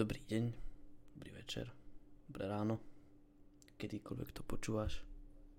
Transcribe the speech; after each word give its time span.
Dobrý 0.00 0.24
deň, 0.32 0.48
dobrý 1.12 1.30
večer, 1.36 1.68
dobré 2.24 2.48
ráno, 2.48 2.80
kedykoľvek 3.76 4.32
to 4.32 4.40
počúvaš, 4.48 5.04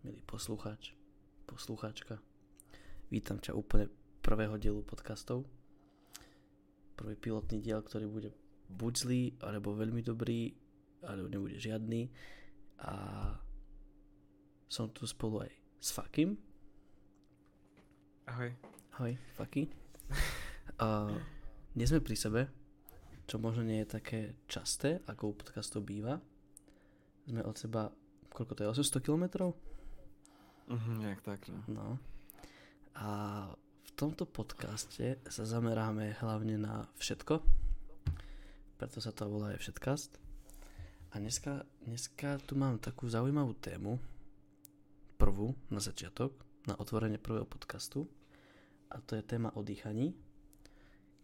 milý 0.01 0.17
poslucháč, 0.25 0.97
poslucháčka. 1.45 2.17
Vítam 3.13 3.37
ťa 3.37 3.53
úplne 3.53 3.85
prvého 4.25 4.57
dielu 4.57 4.81
podcastov. 4.81 5.45
Prvý 6.97 7.13
pilotný 7.21 7.61
diel, 7.61 7.85
ktorý 7.85 8.09
bude 8.09 8.33
buď 8.65 8.93
zlý, 8.97 9.23
alebo 9.45 9.77
veľmi 9.77 10.01
dobrý, 10.01 10.57
alebo 11.05 11.29
nebude 11.29 11.61
žiadny. 11.61 12.09
A 12.81 12.93
som 14.65 14.89
tu 14.89 15.05
spolu 15.05 15.45
aj 15.45 15.53
s 15.77 15.93
Fakim. 15.93 16.33
Ahoj. 18.25 18.49
Ahoj, 18.97 19.13
Faky. 19.37 19.69
Uh, 20.81 21.13
nie 21.77 21.85
sme 21.85 22.01
pri 22.01 22.17
sebe, 22.17 22.49
čo 23.25 23.41
možno 23.41 23.65
nie 23.65 23.83
je 23.83 23.93
také 23.97 24.19
časté, 24.45 25.01
ako 25.07 25.31
u 25.31 25.37
podcastov 25.37 25.85
býva. 25.85 26.19
Sme 27.25 27.41
od 27.45 27.55
seba, 27.57 27.89
koľko 28.33 28.53
to 28.53 28.61
je, 28.65 28.71
800 28.73 29.05
km? 29.05 29.25
Mhm, 30.71 30.91
nejak 31.03 31.21
tak, 31.21 31.39
no. 31.51 31.59
No. 31.67 31.87
A 32.95 33.09
v 33.81 33.91
tomto 33.95 34.23
podcaste 34.23 35.19
sa 35.27 35.43
zameráme 35.43 36.15
hlavne 36.19 36.55
na 36.59 36.87
všetko. 36.99 37.43
Preto 38.79 38.97
sa 38.97 39.13
to 39.13 39.29
volá 39.29 39.53
aj 39.53 39.61
Všetkast. 39.61 40.11
A 41.11 41.19
dneska, 41.19 41.67
dneska 41.83 42.39
tu 42.47 42.55
mám 42.55 42.79
takú 42.79 43.05
zaujímavú 43.11 43.53
tému. 43.59 43.99
Prvú 45.19 45.53
na 45.69 45.83
začiatok, 45.83 46.33
na 46.65 46.73
otvorenie 46.79 47.19
prvého 47.19 47.45
podcastu. 47.45 48.07
A 48.89 49.03
to 49.03 49.19
je 49.19 49.23
téma 49.23 49.51
o 49.53 49.61
dýchaní, 49.61 50.15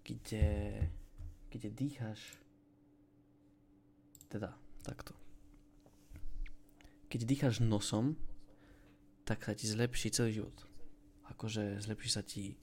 kde, 0.04 0.46
kde 1.58 1.74
dýcháš 1.74 2.22
teda 4.30 4.54
takto. 4.86 5.18
Keď 7.10 7.20
dýcháš 7.26 7.66
nosom, 7.66 8.14
tak 9.26 9.42
sa 9.44 9.58
ti 9.58 9.66
zlepší 9.66 10.14
celý 10.14 10.38
život. 10.38 10.58
Akože 11.34 11.82
zlepší 11.82 12.10
sa 12.14 12.22
ti 12.24 12.56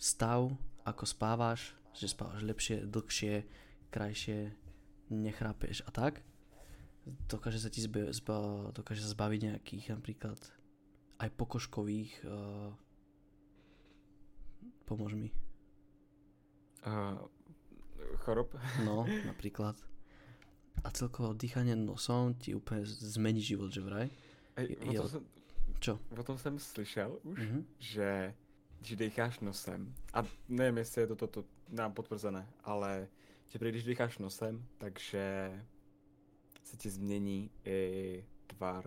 stav, 0.00 0.48
ako 0.88 1.04
spávaš, 1.04 1.76
že 1.92 2.08
spávaš 2.08 2.42
lepšie, 2.42 2.88
dlhšie, 2.88 3.44
krajšie, 3.92 4.56
nechrápeš 5.12 5.84
a 5.84 5.90
tak. 5.92 6.24
Dokáže 7.28 7.60
sa 7.60 7.68
ti 7.68 7.84
zba, 7.84 8.10
zba, 8.14 8.70
dokáže 8.72 9.04
sa 9.04 9.12
zbaviť 9.12 9.40
nejakých 9.52 9.84
napríklad 9.92 10.40
aj 11.18 11.28
pokožkových 11.34 12.12
uh, 12.24 12.70
pomôž 14.86 15.18
mi. 15.18 15.34
Uh, 16.86 17.18
chorob? 18.28 18.52
No, 18.84 19.08
napríklad. 19.32 19.72
A 20.84 20.92
celkovo 20.92 21.32
dýchanie 21.32 21.72
nosom 21.74 22.36
ti 22.36 22.52
úplne 22.52 22.84
zmení 22.84 23.40
život, 23.40 23.72
že 23.72 23.80
vraj? 23.80 24.12
Ej, 24.60 24.76
o, 24.84 24.92
tom 24.94 25.08
jsem, 25.08 25.22
Čo? 25.80 25.92
o 26.12 26.22
tom 26.22 26.36
jsem 26.38 26.54
slyšel 26.58 27.18
už, 27.24 27.38
Mhm. 27.40 27.58
že 27.78 28.34
když 28.78 28.96
dýcháš 28.96 29.40
nosem, 29.40 29.94
a 30.14 30.22
nevím, 30.48 30.76
jestli 30.78 31.00
je 31.02 31.06
to 31.06 31.16
toto 31.16 31.40
nám 31.68 31.92
potvrzené, 31.92 32.46
ale 32.64 33.08
že 33.48 33.58
když 33.58 33.84
dýcháš 33.84 34.18
nosem, 34.18 34.62
takže 34.78 35.50
se 36.64 36.76
ti 36.76 36.90
změní 36.90 37.50
i 37.64 37.80
tvar 38.46 38.84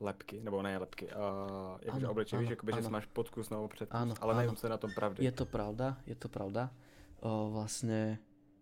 lepky, 0.00 0.40
nebo 0.44 0.62
ne 0.62 0.78
lepky, 0.78 1.06
uh, 1.06 1.78
jakože 1.82 2.08
obličej, 2.08 2.38
víš, 2.40 2.50
jakoby, 2.50 2.72
že 2.72 2.80
áno. 2.88 2.90
máš 2.90 3.06
podkus 3.12 3.48
nebo 3.52 3.68
předkus, 3.68 3.92
Áno, 4.00 4.12
ale 4.20 4.32
nevím, 4.36 4.56
co 4.56 4.66
je 4.66 4.70
na 4.70 4.80
tom 4.80 4.90
pravdy. 4.96 5.24
Je 5.24 5.32
to 5.32 5.44
pravda, 5.46 5.96
je 6.08 6.16
to 6.16 6.28
pravda. 6.28 6.72
O, 7.20 7.52
vlastne 7.52 8.16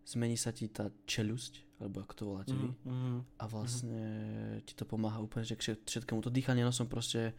zmení 0.09 0.41
sa 0.41 0.57
ti 0.57 0.73
tá 0.73 0.89
čelusť, 1.05 1.77
alebo 1.79 2.01
ako 2.01 2.13
to 2.17 2.23
voláte 2.25 2.55
vy. 2.57 2.69
Mhm, 2.73 2.89
mhm. 2.89 3.19
A 3.37 3.45
vlastne 3.45 4.03
ti 4.65 4.73
to 4.73 4.89
pomáha 4.89 5.21
úplne, 5.21 5.45
že 5.45 5.55
k 5.55 5.61
všet- 5.61 5.85
všetkému. 5.85 6.25
To 6.25 6.33
dýchanie 6.33 6.65
nosom 6.65 6.89
proste, 6.89 7.37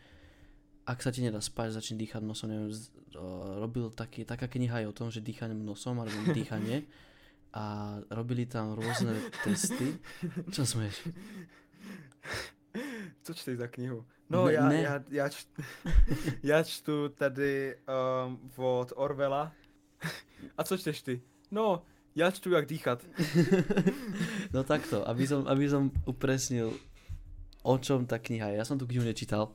ak 0.85 1.01
sa 1.01 1.09
ti 1.09 1.25
nedá 1.25 1.41
spať, 1.41 1.73
začni 1.75 1.97
dýchať 1.97 2.21
nosom, 2.21 2.49
neviem, 2.49 2.69
z, 2.69 2.93
o, 3.17 3.57
robil 3.57 3.89
taký, 3.89 4.21
taká 4.21 4.45
kniha 4.45 4.85
je 4.85 4.87
o 4.87 4.93
tom, 4.93 5.09
že 5.09 5.19
dýchanie 5.19 5.57
nosom, 5.57 5.97
alebo 5.97 6.13
dýchanie. 6.29 6.85
A 7.49 7.97
robili 8.13 8.45
tam 8.45 8.77
rôzne 8.77 9.09
testy. 9.41 9.97
Čo 10.53 10.69
smeješ? 10.69 11.09
Co 13.25 13.33
čteš 13.33 13.57
za 13.57 13.67
knihu? 13.67 14.05
No, 14.29 14.45
Ne- 14.45 14.53
já, 14.53 14.69
ne. 14.69 14.81
já, 14.81 15.03
já, 15.09 15.29
čtu, 15.29 15.61
já 16.43 16.63
čtu 16.63 17.09
tady 17.09 17.75
um, 17.89 18.37
od 18.55 18.93
Orwella. 18.95 19.49
A 20.57 20.63
co 20.63 20.77
čteš 20.77 21.01
ty? 21.01 21.21
No, 21.51 21.81
já 22.15 22.31
čtu 22.31 22.51
jak 22.51 22.65
dýchat. 22.65 23.05
No 24.53 24.63
takto, 24.65 25.05
aby 25.05 25.29
som, 25.29 25.45
aby 25.45 25.69
som 25.69 25.93
upresnil, 26.09 26.73
o 27.61 27.77
čom 27.77 28.09
tá 28.09 28.17
kniha 28.17 28.49
je. 28.49 28.57
Ja 28.57 28.65
som 28.65 28.81
tú 28.81 28.89
knihu 28.89 29.05
nečítal. 29.05 29.53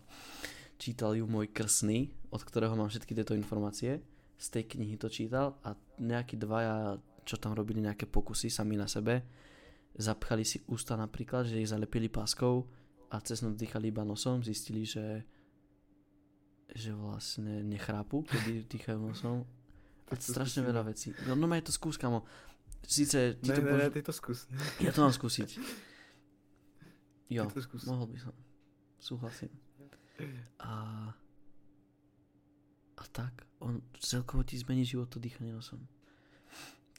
Čítal 0.79 1.19
ju 1.19 1.27
môj 1.27 1.51
krsný, 1.51 2.15
od 2.31 2.39
ktorého 2.47 2.79
mám 2.79 2.87
všetky 2.87 3.11
tieto 3.11 3.35
informácie. 3.35 3.99
Z 4.39 4.47
tej 4.55 4.71
knihy 4.71 4.95
to 4.95 5.11
čítal 5.11 5.59
a 5.67 5.75
nejakí 5.99 6.39
dvaja, 6.39 7.03
čo 7.27 7.43
tam 7.43 7.59
robili 7.59 7.83
nejaké 7.83 8.07
pokusy 8.07 8.55
sami 8.55 8.79
na 8.79 8.87
sebe, 8.87 9.27
zapchali 9.99 10.47
si 10.47 10.63
ústa 10.71 10.95
napríklad, 10.95 11.51
že 11.51 11.59
ich 11.59 11.71
zalepili 11.71 12.07
páskou 12.07 12.71
a 13.11 13.19
cez 13.19 13.43
noc 13.43 13.59
dýchali 13.59 13.91
iba 13.91 14.07
nosom, 14.07 14.47
zistili, 14.47 14.87
že 14.87 15.27
že 16.75 16.91
vlastne 16.91 17.63
nechrápu, 17.63 18.27
keď 18.27 18.67
dýchajú 18.67 18.99
nosom. 18.99 19.47
A 20.09 20.17
to 20.17 20.33
zkusíme. 20.37 20.69
veľa 20.69 20.83
vecí. 20.85 21.15
No, 21.25 21.33
no 21.35 21.49
je 21.55 21.65
to 21.65 21.73
skús, 21.73 21.97
kamo. 21.97 22.25
Sice 22.85 23.41
ti 23.41 23.49
Ne, 23.49 23.57
to 23.57 23.63
ne, 23.65 23.71
pož- 23.73 23.81
ne, 23.81 23.89
ty 23.91 24.01
to 24.03 24.13
zkus. 24.13 24.39
ja 24.81 24.93
to 24.93 25.01
mám 25.01 25.13
skúsiť. 25.13 25.49
Jo, 27.33 27.49
Ty 27.49 27.55
to 27.57 27.63
zkus. 27.65 27.83
mohol 27.89 28.07
by 28.07 28.19
som. 28.21 28.35
Súhlasím. 29.01 29.49
A... 30.61 30.73
A 32.95 33.03
tak, 33.11 33.49
on 33.59 33.83
celkovo 33.99 34.45
ti 34.45 34.55
zmení 34.59 34.85
život 34.85 35.09
to 35.11 35.19
dýchanie 35.19 35.51
nosom. 35.53 35.83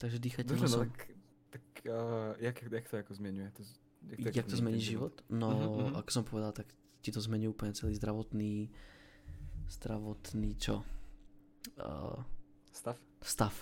Takže 0.01 0.19
dýchajte 0.19 0.49
Dobře, 0.49 0.65
no 0.65 0.69
nosom. 0.69 0.89
tak, 0.89 1.07
tak 1.49 1.61
uh, 1.85 2.35
jak, 2.37 2.61
jak 2.71 2.89
to 2.89 2.95
jako 2.97 3.13
změňuje? 3.13 3.51
To, 3.51 3.63
z- 3.63 3.79
jak, 4.17 4.35
Jak 4.35 4.45
to 4.45 4.55
zmení 4.57 4.77
ten 4.77 4.85
život? 4.85 5.21
No, 5.29 5.49
Mhm, 5.49 5.85
mhm. 5.87 5.95
ako 5.95 6.09
som 6.11 6.23
povedal, 6.25 6.51
tak 6.51 6.67
ti 7.01 7.11
to 7.13 7.21
zmení 7.21 7.47
úplne 7.47 7.71
celý 7.73 7.95
zdravotný 7.95 8.69
zdravotný 9.69 10.55
čo? 10.61 10.83
Uh, 11.79 12.21
Stav? 12.75 12.99
stav. 13.23 13.55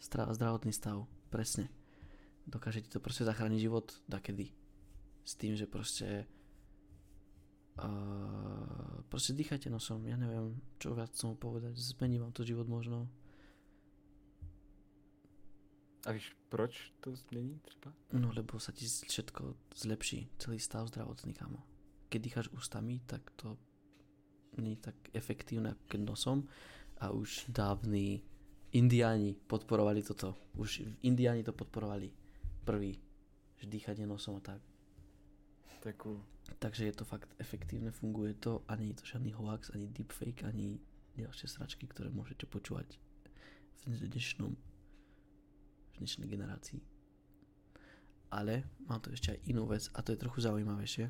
Stra- 0.00 0.32
zdravotný 0.32 0.72
stav. 0.72 1.04
Presne. 1.28 1.68
Dokáže 2.48 2.80
ti 2.80 2.88
to 2.88 2.96
proste 2.96 3.28
zachrániť 3.28 3.60
život 3.60 3.92
dakedy. 4.08 4.56
S 5.24 5.36
tým, 5.36 5.52
že 5.52 5.68
proste 5.68 6.24
uh, 7.76 9.04
proste 9.12 9.36
dýchajte 9.36 9.68
nosom. 9.68 10.04
Ja 10.08 10.16
neviem, 10.16 10.56
čo 10.80 10.96
viac 10.96 11.12
som 11.12 11.36
povedať. 11.36 11.76
Zmení 11.76 12.16
vám 12.16 12.32
to 12.32 12.44
život 12.44 12.64
možno. 12.64 13.08
A 16.04 16.12
víš, 16.12 16.36
proč 16.48 16.92
to 17.00 17.16
změní 17.16 17.60
třeba? 17.64 17.92
No, 18.12 18.28
lebo 18.36 18.60
sa 18.60 18.72
ti 18.72 18.84
všetko 18.84 19.56
zlepší. 19.76 20.28
Celý 20.36 20.60
stav 20.60 20.88
zdravotný, 20.88 21.32
kamo. 21.32 21.64
Keď 22.12 22.20
dýcháš 22.20 22.48
ústami, 22.52 23.00
tak 23.08 23.24
to 23.40 23.56
je 24.60 24.76
tak 24.76 24.94
efektívne 25.16 25.72
ako 25.72 25.84
keď 25.88 26.00
nosom. 26.04 26.38
A 27.00 27.08
už 27.08 27.48
dávni 27.48 28.20
indiáni 28.74 29.38
podporovali 29.46 30.02
toto. 30.02 30.34
Už 30.58 30.82
indiáni 31.06 31.46
to 31.46 31.54
podporovali 31.54 32.10
prvý. 32.66 32.98
Že 33.62 33.66
dýchanie 33.70 34.04
nosom 34.04 34.36
a 34.38 34.42
tak. 34.42 34.60
Je 35.84 35.92
cool. 36.00 36.18
Takže 36.58 36.88
je 36.88 36.94
to 36.96 37.04
fakt 37.04 37.28
efektívne, 37.40 37.92
funguje 37.92 38.34
to 38.36 38.64
a 38.68 38.76
je 38.76 38.96
to 38.96 39.04
žiadny 39.04 39.32
hoax, 39.36 39.70
ani 39.72 39.88
deepfake, 39.88 40.44
ani 40.44 40.80
ďalšie 41.16 41.48
sračky, 41.48 41.84
ktoré 41.88 42.08
môžete 42.08 42.48
počúvať 42.48 42.96
v 43.84 44.08
dnešnom 44.08 44.52
v 45.94 45.94
dnešnej 46.02 46.26
generácii. 46.26 46.80
Ale 48.34 48.66
mám 48.90 48.98
tu 48.98 49.14
ešte 49.14 49.36
aj 49.36 49.44
inú 49.46 49.68
vec 49.70 49.86
a 49.94 50.02
to 50.02 50.10
je 50.10 50.18
trochu 50.18 50.42
zaujímavejšie. 50.42 51.06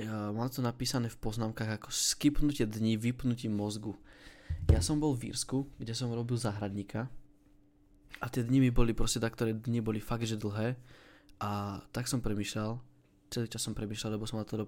Ja, 0.00 0.32
mám 0.32 0.48
to 0.48 0.64
napísané 0.64 1.12
v 1.12 1.20
poznámkach 1.20 1.78
ako 1.78 1.92
skipnutie 1.92 2.64
dní 2.64 2.96
vypnutím 2.96 3.52
mozgu. 3.52 3.94
Ja 4.70 4.78
som 4.78 5.02
bol 5.02 5.18
v 5.18 5.34
Írsku, 5.34 5.66
kde 5.80 5.94
som 5.96 6.12
robil 6.14 6.38
záhradníka 6.38 7.10
a 8.22 8.26
tie 8.30 8.46
dni 8.46 8.68
mi 8.68 8.70
boli 8.70 8.94
proste 8.94 9.18
tak, 9.18 9.34
ktoré 9.34 9.56
dni 9.56 9.82
boli 9.82 9.98
fakt, 9.98 10.28
že 10.28 10.38
dlhé 10.38 10.78
a 11.42 11.82
tak 11.90 12.06
som 12.06 12.22
premyšľal, 12.22 12.78
celý 13.32 13.46
čas 13.50 13.66
som 13.66 13.74
premyšľal, 13.74 14.14
lebo 14.14 14.28
som 14.30 14.38
na 14.38 14.46
to 14.46 14.62
do 14.62 14.66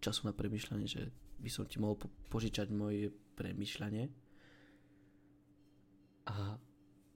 času 0.00 0.24
na 0.24 0.32
premyšľanie, 0.32 0.88
že 0.88 1.12
by 1.42 1.50
som 1.52 1.68
ti 1.68 1.76
mohol 1.82 2.00
po- 2.00 2.12
požičať 2.32 2.70
moje 2.72 3.12
premyšľanie. 3.36 4.08
A, 6.28 6.56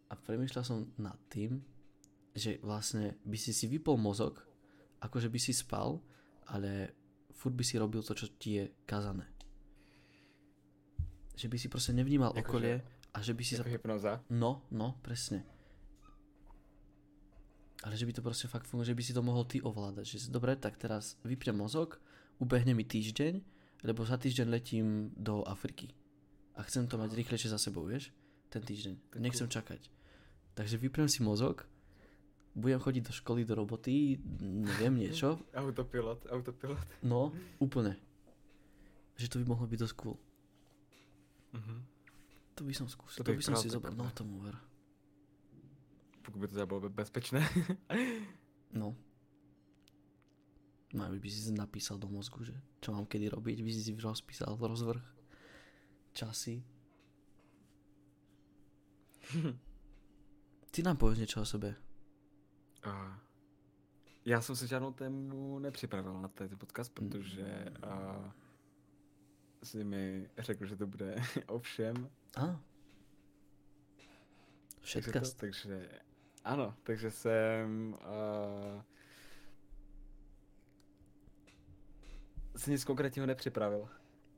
a 0.08 0.12
premyšľal 0.12 0.64
som 0.66 0.92
nad 1.00 1.16
tým, 1.32 1.62
že 2.32 2.60
vlastne 2.64 3.16
by 3.24 3.36
si 3.36 3.52
si 3.52 3.68
vypol 3.68 3.96
mozog, 4.00 4.40
akože 5.00 5.28
by 5.28 5.38
si 5.40 5.52
spal, 5.52 6.00
ale 6.48 6.96
furt 7.32 7.56
by 7.56 7.64
si 7.64 7.76
robil 7.76 8.00
to, 8.04 8.16
čo 8.16 8.28
ti 8.36 8.60
je 8.60 8.64
kazané. 8.84 9.28
Že 11.32 11.46
by 11.48 11.56
si 11.58 11.66
proste 11.68 11.92
nevnímal 11.92 12.32
Jakože- 12.32 12.44
okolie 12.44 12.74
a 13.14 13.18
že 13.22 13.32
by 13.34 13.42
si. 13.44 13.54
Jako 13.56 13.68
hypnoza? 13.68 14.20
No, 14.30 14.62
no, 14.70 14.96
presne. 15.02 15.44
Ale 17.82 17.98
že 17.98 18.06
by 18.06 18.12
to 18.14 18.22
proste 18.22 18.46
fakt 18.46 18.70
fungovalo, 18.70 18.86
že 18.86 18.94
by 18.94 19.02
si 19.02 19.12
to 19.12 19.22
mohol 19.26 19.42
ty 19.42 19.58
ovládať. 19.58 20.06
Že 20.06 20.18
si, 20.18 20.28
dobre, 20.30 20.54
tak 20.54 20.78
teraz 20.78 21.18
vypnem 21.26 21.58
mozog, 21.58 21.98
ubehne 22.38 22.78
mi 22.78 22.86
týždeň, 22.86 23.42
lebo 23.82 24.06
za 24.06 24.14
týždeň 24.14 24.46
letím 24.46 25.10
do 25.18 25.42
Afriky. 25.42 25.90
A 26.54 26.62
chcem 26.62 26.86
to 26.86 26.94
mať 26.94 27.10
rýchlejšie 27.18 27.50
za 27.50 27.58
sebou, 27.58 27.82
vieš? 27.90 28.14
Ten 28.54 28.62
týždeň. 28.62 28.94
Tak 29.10 29.18
Nechcem 29.18 29.48
čakať. 29.50 29.90
Takže 30.54 30.78
vypnem 30.78 31.08
si 31.10 31.24
mozog, 31.26 31.66
budem 32.54 32.78
chodiť 32.78 33.02
do 33.08 33.12
školy, 33.12 33.42
do 33.42 33.56
roboty, 33.58 34.20
neviem 34.40 35.02
niečo. 35.02 35.40
Autopilot, 35.56 36.28
autopilot. 36.30 36.78
No, 37.02 37.32
úplne. 37.58 37.98
Že 39.18 39.26
to 39.26 39.36
by 39.42 39.44
mohlo 39.48 39.66
byť 39.66 39.78
dosť 39.80 39.94
cool. 39.98 40.16
To 42.62 42.70
by 42.70 42.74
som 42.78 42.86
skúsil, 42.86 43.18
To 43.18 43.26
to 43.26 43.34
by 43.34 43.36
by 43.36 43.42
som 43.42 43.58
krát 43.58 43.62
si 43.62 43.68
tak 43.68 43.74
zobral, 43.74 43.94
no 43.98 44.06
tomu 44.14 44.38
ver. 44.38 44.54
Pokud 46.22 46.38
by 46.38 46.46
to 46.48 46.54
teda 46.54 46.66
bylo 46.66 46.80
be- 46.80 46.88
bezpečné. 47.02 47.42
No. 48.72 48.96
No, 50.94 51.10
by 51.10 51.30
si 51.30 51.52
napísal 51.52 51.98
do 51.98 52.08
mozgu, 52.08 52.44
že 52.44 52.56
čo 52.80 52.92
mám 52.96 53.04
kedy 53.04 53.28
robiť, 53.28 53.60
by 53.60 53.68
si 53.72 53.84
si 53.84 53.92
rozpísal 54.00 54.56
rozvrh, 54.56 55.02
časy. 56.16 56.64
Ty 60.72 60.82
nám 60.82 60.96
povedz 60.96 61.18
niečo 61.20 61.42
o 61.42 61.44
sebe. 61.44 61.76
A 62.82 63.20
já 64.24 64.40
jsem 64.40 64.56
si 64.56 64.66
žádnou 64.66 64.92
tému 64.92 65.58
nepřipravil 65.58 66.20
na 66.20 66.28
ten 66.28 66.48
podcast, 66.58 66.94
protože 66.94 67.72
uh, 67.84 68.32
si 69.62 69.84
mi 69.84 70.30
řekl, 70.38 70.66
že 70.66 70.76
to 70.76 70.86
bude 70.86 71.14
o 71.46 71.58
všem. 71.58 72.10
A. 72.36 72.40
Takže, 72.40 72.60
to, 74.76 74.86
Všetkast. 74.86 75.36
takže 75.38 75.88
ano, 76.44 76.74
takže 76.82 77.10
jsem 77.10 77.92
uh, 78.74 78.82
si 82.56 82.70
nic 82.70 82.84
konkrétního 82.84 83.26
nepřipravil. 83.26 83.88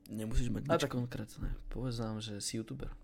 Nemusíš 0.09 0.49
A 0.49 0.59
nič 0.59 0.81
tak- 0.81 0.91
konkrétne. 0.91 1.55
Povedz 1.67 1.99
nám, 1.99 2.21
že 2.21 2.41
si 2.41 2.57
youtuber. 2.57 2.97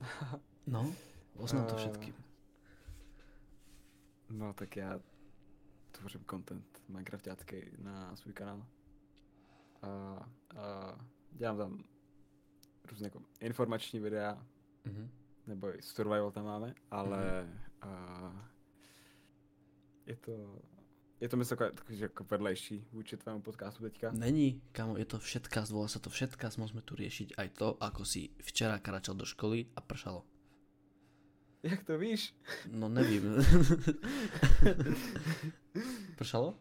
No, 0.68 0.92
poznám 1.36 1.66
to 1.66 1.74
A- 1.74 1.76
všetkým. 1.76 2.14
No 4.30 4.52
tak 4.52 4.76
já 4.76 5.00
tvořím 5.92 6.24
content 6.30 6.82
Minecraftácký 6.88 7.56
na 7.78 8.16
svůj 8.16 8.32
kanál. 8.34 8.66
A, 9.82 9.88
a 10.56 10.96
dělám 11.32 11.58
tam 11.58 11.84
různé 12.90 13.06
jako 13.06 13.20
informační 13.40 14.00
videa, 14.00 14.46
Mhm. 14.84 15.10
nebo 15.46 15.74
i 15.78 15.82
survival 15.82 16.30
tam 16.30 16.44
máme, 16.44 16.74
ale 16.90 17.48
a, 17.80 17.88
je 20.06 20.16
to 20.16 20.60
je 21.20 21.28
to 21.28 21.36
myslím 21.36 21.58
jako, 21.60 21.76
takový, 21.76 21.98
jako 21.98 22.24
vedlejší 22.24 22.86
vůči 22.92 23.16
tvému 23.16 23.42
podcastu 23.42 23.82
teďka. 23.82 24.12
Není, 24.12 24.62
kamo, 24.72 24.96
je 24.96 25.04
to 25.04 25.18
všetkast, 25.18 25.72
volá 25.74 25.88
sa 25.90 25.98
to 25.98 26.10
všetkast, 26.14 26.62
môžeme 26.62 26.78
tu 26.86 26.94
riešiť 26.94 27.34
aj 27.34 27.48
to, 27.58 27.74
ako 27.82 28.06
si 28.06 28.30
včera 28.38 28.78
kráčal 28.78 29.18
do 29.18 29.26
školy 29.26 29.66
a 29.76 29.80
pršalo. 29.82 30.22
Jak 31.66 31.82
to 31.84 31.98
víš? 31.98 32.34
No 32.70 32.86
nevím. 32.88 33.34
pršalo? 36.16 36.54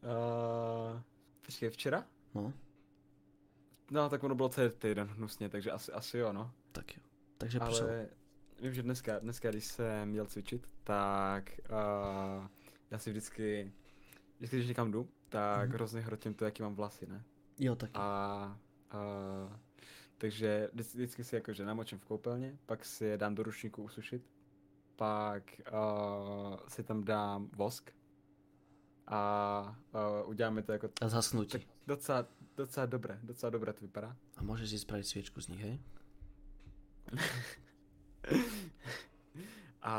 Uh, 0.00 0.96
počkej, 1.44 1.68
včera? 1.70 2.00
No, 2.34 2.52
No, 3.90 4.08
tak 4.08 4.24
ono 4.24 4.34
bylo 4.34 4.48
celý 4.48 4.70
týden 4.70 5.08
hnusně, 5.08 5.48
takže 5.48 5.70
asi, 5.70 5.92
asi 5.92 6.18
jo, 6.18 6.32
no. 6.32 6.52
tak 6.72 6.96
jo. 6.96 7.02
Takže. 7.38 7.58
Ale 7.58 8.08
vím, 8.62 8.74
že 8.74 8.82
dneska, 8.82 9.18
dneska, 9.18 9.50
když 9.50 9.64
jsem 9.64 10.08
měl 10.08 10.26
cvičit, 10.26 10.66
tak 10.84 11.50
uh, 11.70 12.46
já 12.90 12.98
si 12.98 13.10
vždycky, 13.10 13.72
vždycky, 14.38 14.56
když 14.56 14.68
někam 14.68 14.90
jdu, 14.92 15.08
tak 15.28 15.68
Mhm. 15.68 15.74
hrozně 15.74 16.00
hrotím 16.00 16.34
to, 16.34 16.44
jaký 16.44 16.62
mám 16.62 16.74
vlasy, 16.74 17.06
ne? 17.06 17.22
Jo, 17.58 17.76
taky. 17.76 17.92
A, 17.94 18.58
uh, 18.94 19.52
takže 20.18 20.68
vždycky, 20.72 20.98
vždycky 20.98 21.24
si 21.24 21.34
jakože 21.34 21.64
namočím 21.64 21.98
v 21.98 22.04
koupelně, 22.04 22.58
pak 22.66 22.84
si 22.84 23.04
je 23.04 23.18
dám 23.18 23.34
do 23.34 23.42
ručníku 23.42 23.82
usušit, 23.82 24.22
pak 24.96 25.42
uh, 25.72 26.56
si 26.68 26.82
tam 26.82 27.04
dám 27.04 27.48
vosk 27.56 27.90
a 29.06 29.76
uh, 30.22 30.28
uděláme 30.30 30.62
to 30.62 30.72
jako 30.72 30.88
A 31.00 31.08
zaschnutí. 31.08 31.50
tak 31.52 31.62
docela, 31.90 32.26
docela 32.56 32.86
dobré, 32.86 33.18
docela 33.22 33.50
dobré 33.50 33.72
to 33.74 33.80
vypadá. 33.82 34.16
A 34.38 34.42
môžeš 34.46 34.70
si 34.70 34.78
spraviť 34.78 35.06
sviečku 35.06 35.42
z 35.42 35.48
nich, 35.50 35.62
hej? 35.66 35.76
a, 39.82 39.94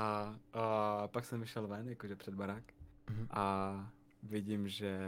a 0.54 1.08
pak 1.08 1.26
jsem 1.26 1.42
vyšel 1.42 1.68
ven, 1.68 1.90
jakože 1.90 2.16
před 2.16 2.34
barák 2.36 2.64
Mhm. 3.10 3.28
a 3.30 3.44
vidím, 4.24 4.68
že 4.70 5.00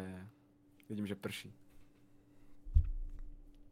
vidím, 0.90 1.08
že 1.08 1.16
prší. 1.16 1.54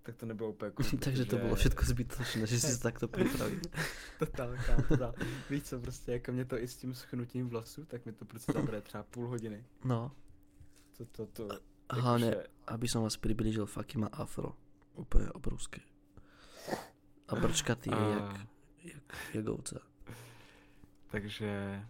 Tak 0.04 0.16
to 0.16 0.26
nebylo 0.26 0.50
úplně 0.50 0.72
cool, 0.76 1.00
Takže 1.00 1.26
to 1.26 1.38
bolo 1.38 1.56
všetko 1.56 1.86
zbytočné, 1.86 2.48
že 2.48 2.60
si 2.60 2.72
sa 2.74 2.80
takto 2.90 3.08
pripravil. 3.12 3.60
Totál, 4.20 4.56
kámo, 4.66 4.84
totál. 4.88 5.14
Víš 5.50 5.64
co, 5.64 5.80
prostě 5.80 6.12
jako 6.12 6.32
mě 6.32 6.46
to 6.46 6.58
i 6.58 6.68
s 6.68 6.78
tím 6.78 6.94
schnutím 6.96 7.50
vlasů, 7.50 7.86
tak 7.86 8.06
mi 8.06 8.14
to 8.14 8.26
prostě 8.26 8.54
zabere 8.54 8.82
třeba 8.82 9.04
půl 9.04 9.28
hodiny. 9.28 9.66
No, 9.86 10.12
To, 10.98 11.06
to, 11.06 11.26
to, 11.26 11.60
hlavne, 12.00 12.28
jakože- 12.28 12.48
aby 12.68 12.88
som 12.88 13.04
vás 13.04 13.18
priblížil, 13.18 13.66
Faky 13.66 13.98
má 13.98 14.08
afro. 14.08 14.56
Úplne 14.96 15.32
obrovské. 15.32 15.82
A 17.28 17.36
brčkatý 17.36 17.90
je 17.90 18.08
jak, 18.12 18.32
a, 18.32 18.48
jak, 18.84 19.08
jak 19.34 19.48
ovca. 19.48 19.80
takže 21.12 21.82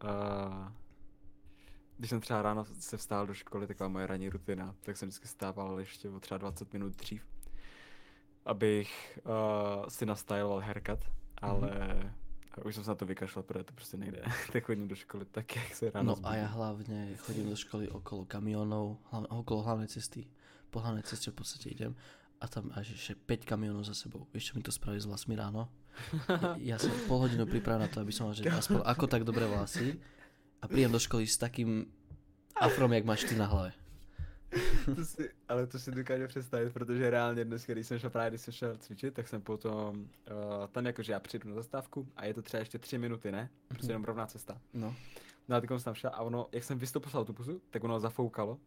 a, 0.00 0.72
když 1.96 2.10
jsem 2.10 2.20
třeba 2.20 2.42
ráno 2.42 2.64
se 2.64 2.96
vstál 2.96 3.26
do 3.26 3.34
školy, 3.34 3.66
taková 3.66 3.88
moje 3.88 4.06
ranní 4.06 4.28
rutina, 4.28 4.74
tak 4.80 4.96
jsem 4.96 5.08
vždycky 5.08 5.28
stával 5.28 5.80
ještě 5.80 6.08
o 6.08 6.20
třeba 6.20 6.38
20 6.38 6.72
minut 6.72 6.96
dřív, 6.96 7.26
abych 8.44 9.18
uh, 9.24 9.86
si 9.88 10.06
nastyloval 10.06 10.60
haircut, 10.60 11.00
ale 11.38 11.70
už 12.64 12.74
jsem 12.74 12.84
se 12.84 12.90
na 12.90 12.94
to 12.94 13.06
vykašlal, 13.06 13.42
protože 13.42 13.64
to 13.64 13.72
prostě 13.72 13.96
nejde. 13.96 14.22
tak 14.52 14.64
chodím 14.64 14.88
do 14.88 14.94
školy 14.96 15.24
tak, 15.30 15.56
jak 15.56 15.74
se 15.74 15.90
ráno 15.90 16.06
No 16.06 16.12
a 16.12 16.16
zbudím. 16.16 16.38
ja 16.42 16.48
hlavne 16.50 16.98
chodím 17.16 17.46
do 17.50 17.56
školy 17.56 17.84
okolo 17.88 18.24
kamionov, 18.26 18.98
hlavne, 19.10 19.28
okolo 19.30 19.62
hlavnej 19.62 19.88
cesty. 19.88 20.26
Po 20.70 20.80
hlavnej 20.82 21.02
ceste 21.02 21.30
v 21.30 21.34
podstate 21.38 21.70
idem 21.70 21.94
a 22.40 22.48
tam 22.48 22.72
až 22.74 22.96
ešte 22.96 23.14
5 23.14 23.44
kamionov 23.44 23.84
za 23.84 23.94
sebou. 23.94 24.26
Čo 24.32 24.56
mi 24.56 24.62
to 24.62 24.72
spraví 24.72 24.98
s 25.00 25.06
vlasmi 25.06 25.36
ráno? 25.36 25.68
Ja 26.62 26.78
som 26.78 26.90
pol 27.10 27.26
hodinu 27.26 27.44
pripravený 27.46 27.86
na 27.86 27.92
to, 27.92 28.00
aby 28.00 28.12
som 28.14 28.30
mal 28.30 28.34
že 28.34 28.46
aspoň 28.46 28.82
ako 28.86 29.04
tak 29.10 29.22
dobré 29.26 29.44
vlasy 29.46 29.98
a 30.62 30.64
príjem 30.70 30.90
do 30.94 30.98
školy 31.02 31.26
s 31.26 31.36
takým 31.36 31.86
afrom, 32.56 32.92
jak 32.92 33.04
máš 33.04 33.24
ty 33.28 33.34
na 33.36 33.46
hlave. 33.46 33.74
to 34.94 35.04
si, 35.04 35.30
ale 35.48 35.66
to 35.66 35.78
si 35.78 35.90
dokážu 35.90 36.26
představit, 36.26 36.72
protože 36.72 37.10
reálně 37.10 37.44
dnes, 37.44 37.66
když 37.66 37.86
jsem 37.86 37.98
šel 37.98 38.10
právě, 38.10 38.30
když 38.30 38.40
jsem 38.40 38.54
šel 38.54 38.76
cvičit, 38.76 39.14
tak 39.14 39.28
jsem 39.28 39.42
potom 39.42 40.00
uh, 40.00 40.66
tam 40.72 40.86
jakože 40.86 41.12
já 41.12 41.20
přijdu 41.20 41.48
na 41.48 41.54
zastávku 41.54 42.08
a 42.16 42.24
je 42.24 42.34
to 42.34 42.42
třeba 42.42 42.58
ještě 42.58 42.78
tři 42.78 42.98
minuty, 42.98 43.32
ne? 43.32 43.50
Prostě 43.68 43.90
jenom 43.90 44.04
rovná 44.04 44.26
cesta. 44.26 44.60
No. 44.74 44.94
No 45.48 45.56
a 45.56 45.60
teď 45.60 45.70
jsem 45.70 45.80
tam 45.80 45.94
šel 45.94 46.10
a 46.14 46.20
ono, 46.20 46.48
jak 46.52 46.64
jsem 46.64 46.78
vystoupil 46.78 47.10
z 47.10 47.14
autobusu, 47.14 47.62
tak 47.70 47.84
ono 47.84 48.00
zafoukalo. 48.00 48.58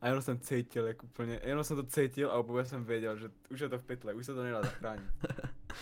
A 0.00 0.06
jenom 0.06 0.22
jsem 0.22 0.38
cítil, 0.40 0.86
jak 0.86 1.04
úplně, 1.04 1.40
jenom 1.44 1.64
jsem 1.64 1.76
to 1.76 1.82
cítil 1.82 2.30
a 2.30 2.38
úplně 2.38 2.64
jsem 2.64 2.84
věděl, 2.84 3.16
že 3.16 3.30
už 3.50 3.60
je 3.60 3.68
to 3.68 3.78
v 3.78 3.84
pytle, 3.84 4.14
už 4.14 4.26
se 4.26 4.34
to 4.34 4.42
nedá 4.42 4.62
zachránit. 4.62 5.04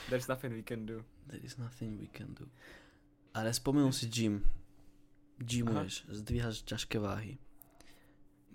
There's 0.09 0.29
nothing 0.29 0.55
we 0.55 0.63
can 0.63 0.87
do. 0.87 1.05
There 1.27 1.45
is 1.45 1.57
nothing 1.57 2.01
we 2.01 2.19
can 2.19 2.35
do. 2.35 2.47
Ale 3.35 3.55
spomenul 3.55 3.93
si 3.93 4.07
gym. 4.07 4.51
Gymuješ, 5.39 6.07
zdvíhaš 6.09 6.63
ťažké 6.63 6.99
váhy. 6.99 7.39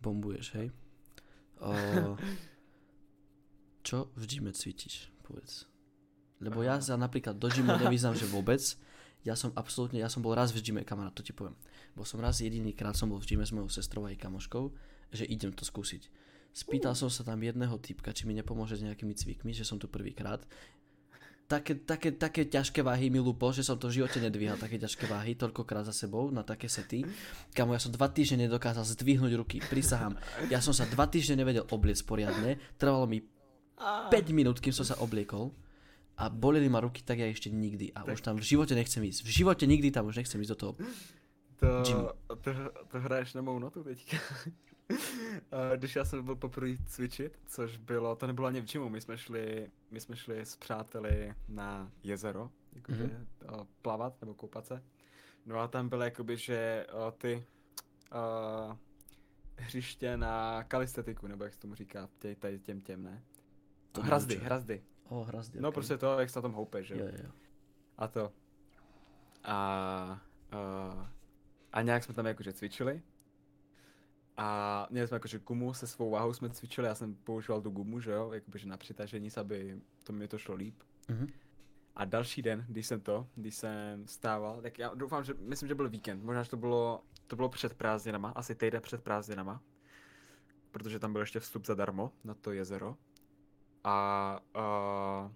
Bombuješ, 0.01 0.53
hej? 0.53 0.71
O, 1.63 1.73
čo 3.87 4.11
v 4.19 4.23
gyme 4.27 4.51
cvičíš, 4.51 5.11
povedz. 5.23 5.67
Lebo 6.43 6.59
ja 6.59 6.75
sa 6.83 6.99
napríklad 6.99 7.39
do 7.39 7.47
gymu 7.47 7.79
nevyznám, 7.79 8.19
že 8.19 8.27
vôbec. 8.27 8.59
Ja 9.23 9.39
som 9.39 9.55
absolútne, 9.55 10.03
ja 10.03 10.11
som 10.11 10.19
bol 10.19 10.35
raz 10.35 10.51
v 10.51 10.59
gyme, 10.59 10.83
kamarát, 10.83 11.15
to 11.15 11.23
ti 11.23 11.31
poviem. 11.31 11.55
Bol 11.95 12.03
som 12.03 12.19
raz 12.19 12.43
jediný 12.43 12.75
krát 12.75 12.99
som 12.99 13.07
bol 13.07 13.23
v 13.23 13.27
gyme 13.31 13.47
s 13.47 13.55
mojou 13.55 13.71
sestrou 13.71 14.03
aj 14.03 14.19
kamoškou, 14.19 14.75
že 15.15 15.23
idem 15.23 15.55
to 15.55 15.63
skúsiť. 15.63 16.11
Spýtal 16.53 16.93
som 16.93 17.07
sa 17.07 17.23
tam 17.23 17.39
jedného 17.39 17.79
typka, 17.79 18.11
či 18.11 18.27
mi 18.27 18.35
nepomôže 18.35 18.77
s 18.77 18.85
nejakými 18.85 19.15
cvikmi, 19.15 19.55
že 19.55 19.63
som 19.63 19.79
tu 19.79 19.87
prvýkrát 19.87 20.43
také, 21.47 21.73
také, 21.75 22.09
také 22.15 22.41
ťažké 22.47 22.81
váhy 22.81 23.11
mi 23.13 23.19
lupo, 23.19 23.51
že 23.53 23.61
som 23.61 23.77
to 23.77 23.91
v 23.91 24.03
živote 24.03 24.17
nedvíhal, 24.23 24.57
také 24.57 24.79
ťažké 24.79 25.05
váhy, 25.05 25.35
toľkokrát 25.37 25.85
za 25.85 25.95
sebou 25.95 26.31
na 26.31 26.41
také 26.41 26.71
sety. 26.71 27.05
Kamo, 27.53 27.75
ja 27.75 27.81
som 27.81 27.93
dva 27.93 28.09
týždne 28.09 28.47
nedokázal 28.47 28.83
zdvihnúť 28.83 29.33
ruky, 29.37 29.57
prisahám. 29.61 30.17
Ja 30.47 30.63
som 30.63 30.71
sa 30.71 30.87
dva 30.89 31.05
týždne 31.05 31.43
nevedel 31.43 31.67
obliec 31.69 31.99
poriadne, 32.01 32.57
trvalo 32.79 33.05
mi 33.05 33.21
5 33.77 34.11
minút, 34.31 34.63
kým 34.63 34.71
som 34.71 34.87
sa 34.87 34.95
obliekol 35.03 35.51
a 36.13 36.29
boleli 36.29 36.69
ma 36.69 36.77
ruky 36.77 37.01
tak 37.01 37.19
ja 37.19 37.27
ešte 37.27 37.49
nikdy 37.49 37.89
a 37.97 38.05
už 38.05 38.21
tam 38.21 38.37
v 38.37 38.45
živote 38.45 38.77
nechcem 38.77 39.01
ísť. 39.01 39.25
V 39.25 39.29
živote 39.43 39.65
nikdy 39.65 39.89
tam 39.89 40.05
už 40.05 40.21
nechcem 40.21 40.37
ísť 40.37 40.51
do 40.53 40.57
toho. 40.57 40.73
To, 41.63 41.81
Gymu. 41.83 42.09
to, 42.41 42.51
to 42.87 42.99
hraješ 42.99 43.33
na 43.33 43.41
mou 43.41 43.59
notu 43.59 43.83
teďka. 43.83 44.17
A 45.51 45.75
Když 45.75 45.95
já 45.95 46.05
jsem 46.05 46.25
byl 46.25 46.35
poprvé 46.35 46.67
cvičit, 46.85 47.39
což 47.45 47.77
bylo, 47.77 48.15
to 48.15 48.27
nebylo 48.27 48.47
ani 48.47 48.61
v 48.61 48.65
gymu, 48.71 48.89
my 48.89 49.01
jsme 49.01 49.17
šli, 49.17 49.71
my 49.91 49.99
jsme 49.99 50.15
šli 50.15 50.39
s 50.41 50.55
přáteli 50.55 51.33
na 51.47 51.91
jezero, 52.03 52.49
jakože 52.73 53.03
Mhm. 53.03 53.27
mm-hmm. 53.41 53.67
plavat 53.81 54.21
nebo 54.21 54.33
koupat 54.33 54.65
se. 54.65 54.83
No 55.45 55.59
a 55.59 55.67
tam 55.67 55.89
bylo 55.89 56.03
jakoby, 56.03 56.37
že 56.37 56.87
ty 57.17 57.45
uh, 58.67 58.75
hřiště 59.57 60.17
na 60.17 60.63
kalistetiku, 60.63 61.27
nebo 61.27 61.43
jak 61.43 61.53
se 61.53 61.59
tomu 61.59 61.75
říká, 61.75 62.09
tě, 62.19 62.35
tady 62.35 62.59
těm 62.59 62.81
těm, 62.81 63.03
ne? 63.03 63.23
To 63.91 64.01
hrazdy, 64.01 64.33
nevím, 64.35 64.43
je. 64.43 64.47
hrazdy. 64.47 64.83
O, 65.09 65.23
hrazdy. 65.23 65.61
No 65.61 65.69
ok. 65.69 65.73
prostě 65.73 65.97
to, 65.97 66.19
jak 66.19 66.29
se 66.29 66.39
na 66.39 66.41
tom 66.41 66.53
houpe, 66.53 66.83
že 66.83 66.93
Jo, 66.97 67.05
jo. 67.05 67.11
jo, 67.11 67.19
jo. 67.23 67.31
A 67.97 68.07
to. 68.07 68.31
A, 69.43 70.21
uh, 70.93 71.05
a 71.73 71.81
nějak 71.81 72.03
jsme 72.03 72.13
tam 72.13 72.25
jakože 72.25 72.53
cvičili. 72.53 73.01
A 74.37 74.87
měli 74.89 75.07
jsme 75.07 75.15
jakože 75.15 75.39
gumu, 75.39 75.73
se 75.73 75.87
svou 75.87 76.09
váhou 76.09 76.33
jsme 76.33 76.49
cvičili, 76.49 76.87
já 76.87 76.95
jsem 76.95 77.15
používal 77.15 77.61
tu 77.61 77.69
gumu, 77.69 77.99
že 77.99 78.11
jo, 78.11 78.31
jakoby 78.33 78.59
že 78.59 78.67
na 78.67 78.77
přitažení, 78.77 79.29
aby 79.37 79.81
to 80.03 80.13
mi 80.13 80.27
to 80.27 80.37
šlo 80.37 80.55
líp. 80.55 80.83
Mhm. 81.09 81.27
A 81.95 82.05
další 82.05 82.41
den, 82.41 82.65
když 82.67 82.87
jsem 82.87 83.01
to, 83.01 83.27
když 83.35 83.55
jsem 83.55 84.07
stával, 84.07 84.61
tak 84.61 84.79
já 84.79 84.93
doufám, 84.93 85.23
že, 85.23 85.33
myslím, 85.39 85.67
že 85.67 85.75
byl 85.75 85.89
víkend, 85.89 86.23
možná, 86.23 86.43
že 86.43 86.49
to 86.49 86.57
bylo, 86.57 87.03
to 87.27 87.35
bylo 87.35 87.49
před 87.49 87.73
prázdninama, 87.73 88.29
asi 88.29 88.55
týden 88.55 88.81
před 88.81 89.03
prázdninama, 89.03 89.61
protože 90.71 90.99
tam 90.99 91.11
byl 91.11 91.21
ještě 91.21 91.39
vstup 91.39 91.65
zadarmo 91.65 92.11
na 92.23 92.33
to 92.33 92.51
jezero. 92.51 92.97
A, 93.83 94.39
a, 94.53 95.31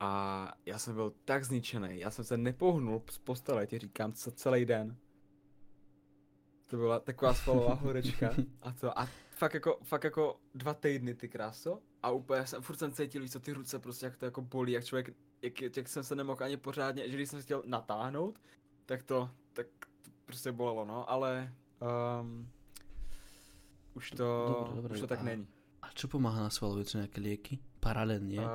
a 0.00 0.52
já 0.66 0.78
jsem 0.78 0.94
byl 0.94 1.12
tak 1.24 1.44
zničený, 1.44 1.98
já 1.98 2.10
jsem 2.10 2.24
se 2.24 2.36
nepohnul 2.36 3.02
z 3.10 3.18
postele, 3.18 3.66
ti 3.66 3.78
říkám, 3.78 4.12
co 4.12 4.30
celý 4.30 4.64
den. 4.64 4.96
To 6.66 6.76
byla 6.76 7.00
taková 7.00 7.34
svalová 7.34 7.74
horečka 7.84 8.30
a 8.62 8.72
to 8.72 8.98
a 8.98 9.08
fakt 9.30 9.54
jako, 9.54 9.78
fakt 9.82 10.04
jako 10.04 10.40
dva 10.54 10.74
týdny 10.74 11.14
ty 11.14 11.28
kráso 11.28 11.78
a 12.02 12.10
úplně 12.10 12.46
jsem, 12.46 12.62
furt 12.62 12.76
jsem 12.76 12.92
cítil, 12.92 13.28
co, 13.28 13.40
ty 13.40 13.52
ruce 13.52 13.78
prostě 13.78 14.06
jak 14.06 14.16
to 14.16 14.24
jako 14.24 14.42
bolí, 14.42 14.72
jak 14.72 14.84
člověk, 14.84 15.14
jak, 15.42 15.76
jak 15.76 15.88
jsem 15.88 16.04
se 16.04 16.14
nemohl 16.14 16.44
ani 16.44 16.56
pořádně, 16.56 17.08
že 17.08 17.16
když 17.16 17.28
jsem 17.30 17.38
se 17.38 17.44
chtěl 17.44 17.62
natáhnout, 17.66 18.38
tak 18.86 19.02
to, 19.02 19.30
tak 19.52 19.66
to 20.02 20.10
prostě 20.24 20.52
bolelo, 20.52 20.84
no, 20.84 21.10
ale 21.10 21.52
um, 22.20 22.48
už 23.94 24.10
to, 24.10 24.56
Dobré, 24.58 24.76
dobré. 24.76 24.94
už 24.94 25.00
to 25.00 25.06
tak 25.06 25.20
A- 25.20 25.22
není. 25.22 25.46
A 25.82 25.90
čo 25.92 26.08
pomáha 26.08 26.42
na 26.44 26.50
svalovicu? 26.52 27.00
Nejaké 27.00 27.18
lieky? 27.24 27.58
Paralelně? 27.80 28.40
Uh, 28.40 28.46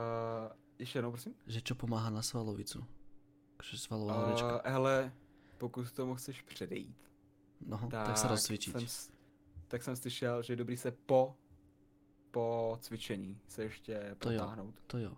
ještě 0.80 0.98
jednou, 0.98 1.12
prosím? 1.12 1.34
Že 1.48 1.62
čo 1.62 1.76
pomáha 1.76 2.10
na 2.10 2.22
svalovicu? 2.22 2.86
Takže 3.58 3.78
svalová 3.78 4.14
horečka. 4.26 4.56
Uh, 4.56 4.62
hele, 4.72 5.12
pokud 5.58 5.92
tomu 5.92 6.16
chceš 6.16 6.42
předejít, 6.42 6.98
No, 7.66 7.80
tak, 7.90 8.18
sa 8.20 8.28
rozcvičiť. 8.28 8.72
Jsem, 8.76 8.88
s- 8.88 9.10
tak 9.68 9.84
jsem 9.84 9.96
slyšel, 9.96 10.44
že 10.44 10.54
je 10.54 10.58
dobrý 10.58 10.78
se 10.78 10.92
po, 10.92 11.36
po 12.32 12.78
cvičení 12.82 13.40
se 13.48 13.64
ještě 13.64 14.16
To 14.20 14.32
jo. 14.32 14.52
To 14.88 14.98
jo. 14.98 15.14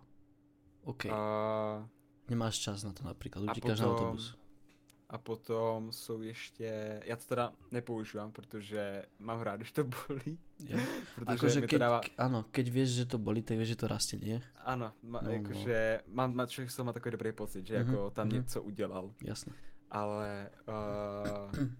OK. 0.83 1.05
A, 1.05 1.89
Nemáš 2.29 2.59
čas 2.59 2.83
na 2.83 2.93
to 2.93 3.03
napríklad. 3.03 3.43
A 3.47 3.51
Utíkáš 3.51 3.79
na 3.79 3.87
potom- 3.87 4.05
autobus. 4.05 4.37
A 5.09 5.17
potom 5.17 5.91
jsou 5.91 6.21
ještě, 6.21 6.99
já 7.05 7.15
to 7.15 7.23
teda 7.25 7.53
nepoužívám, 7.71 8.31
protože 8.31 9.03
mám 9.19 9.39
rád, 9.41 9.55
když 9.55 9.71
to 9.71 9.83
bolí, 9.83 10.39
protože 11.15 11.25
Akože 11.25 11.61
mi 11.61 11.67
to 11.67 11.71
keď, 11.71 11.79
dává, 11.79 12.01
áno, 12.17 12.43
keď 12.51 12.65
vieš, 12.69 12.89
že 12.89 13.05
to 13.07 13.17
bolí, 13.17 13.39
tak 13.41 13.55
vieš, 13.57 13.67
že 13.71 13.79
to 13.79 13.87
rastie, 13.87 14.19
nie? 14.19 14.37
ano, 14.67 14.91
ma, 15.03 15.21
No, 15.23 15.27
no. 15.27 15.31
jakože 15.31 16.01
mám, 16.11 16.35
má, 16.35 16.45
člověk 16.45 16.71
z 16.71 16.77
má 16.83 16.91
takový 16.93 17.11
dobrý 17.11 17.31
pocit, 17.31 17.67
že 17.67 17.79
Mhm, 17.79 17.87
jako 17.87 18.09
tam 18.11 18.27
mhm. 18.27 18.35
něco 18.35 18.63
udělal, 18.63 19.13
Jasné. 19.23 19.53
ale 19.91 20.49
uh, 20.67 21.51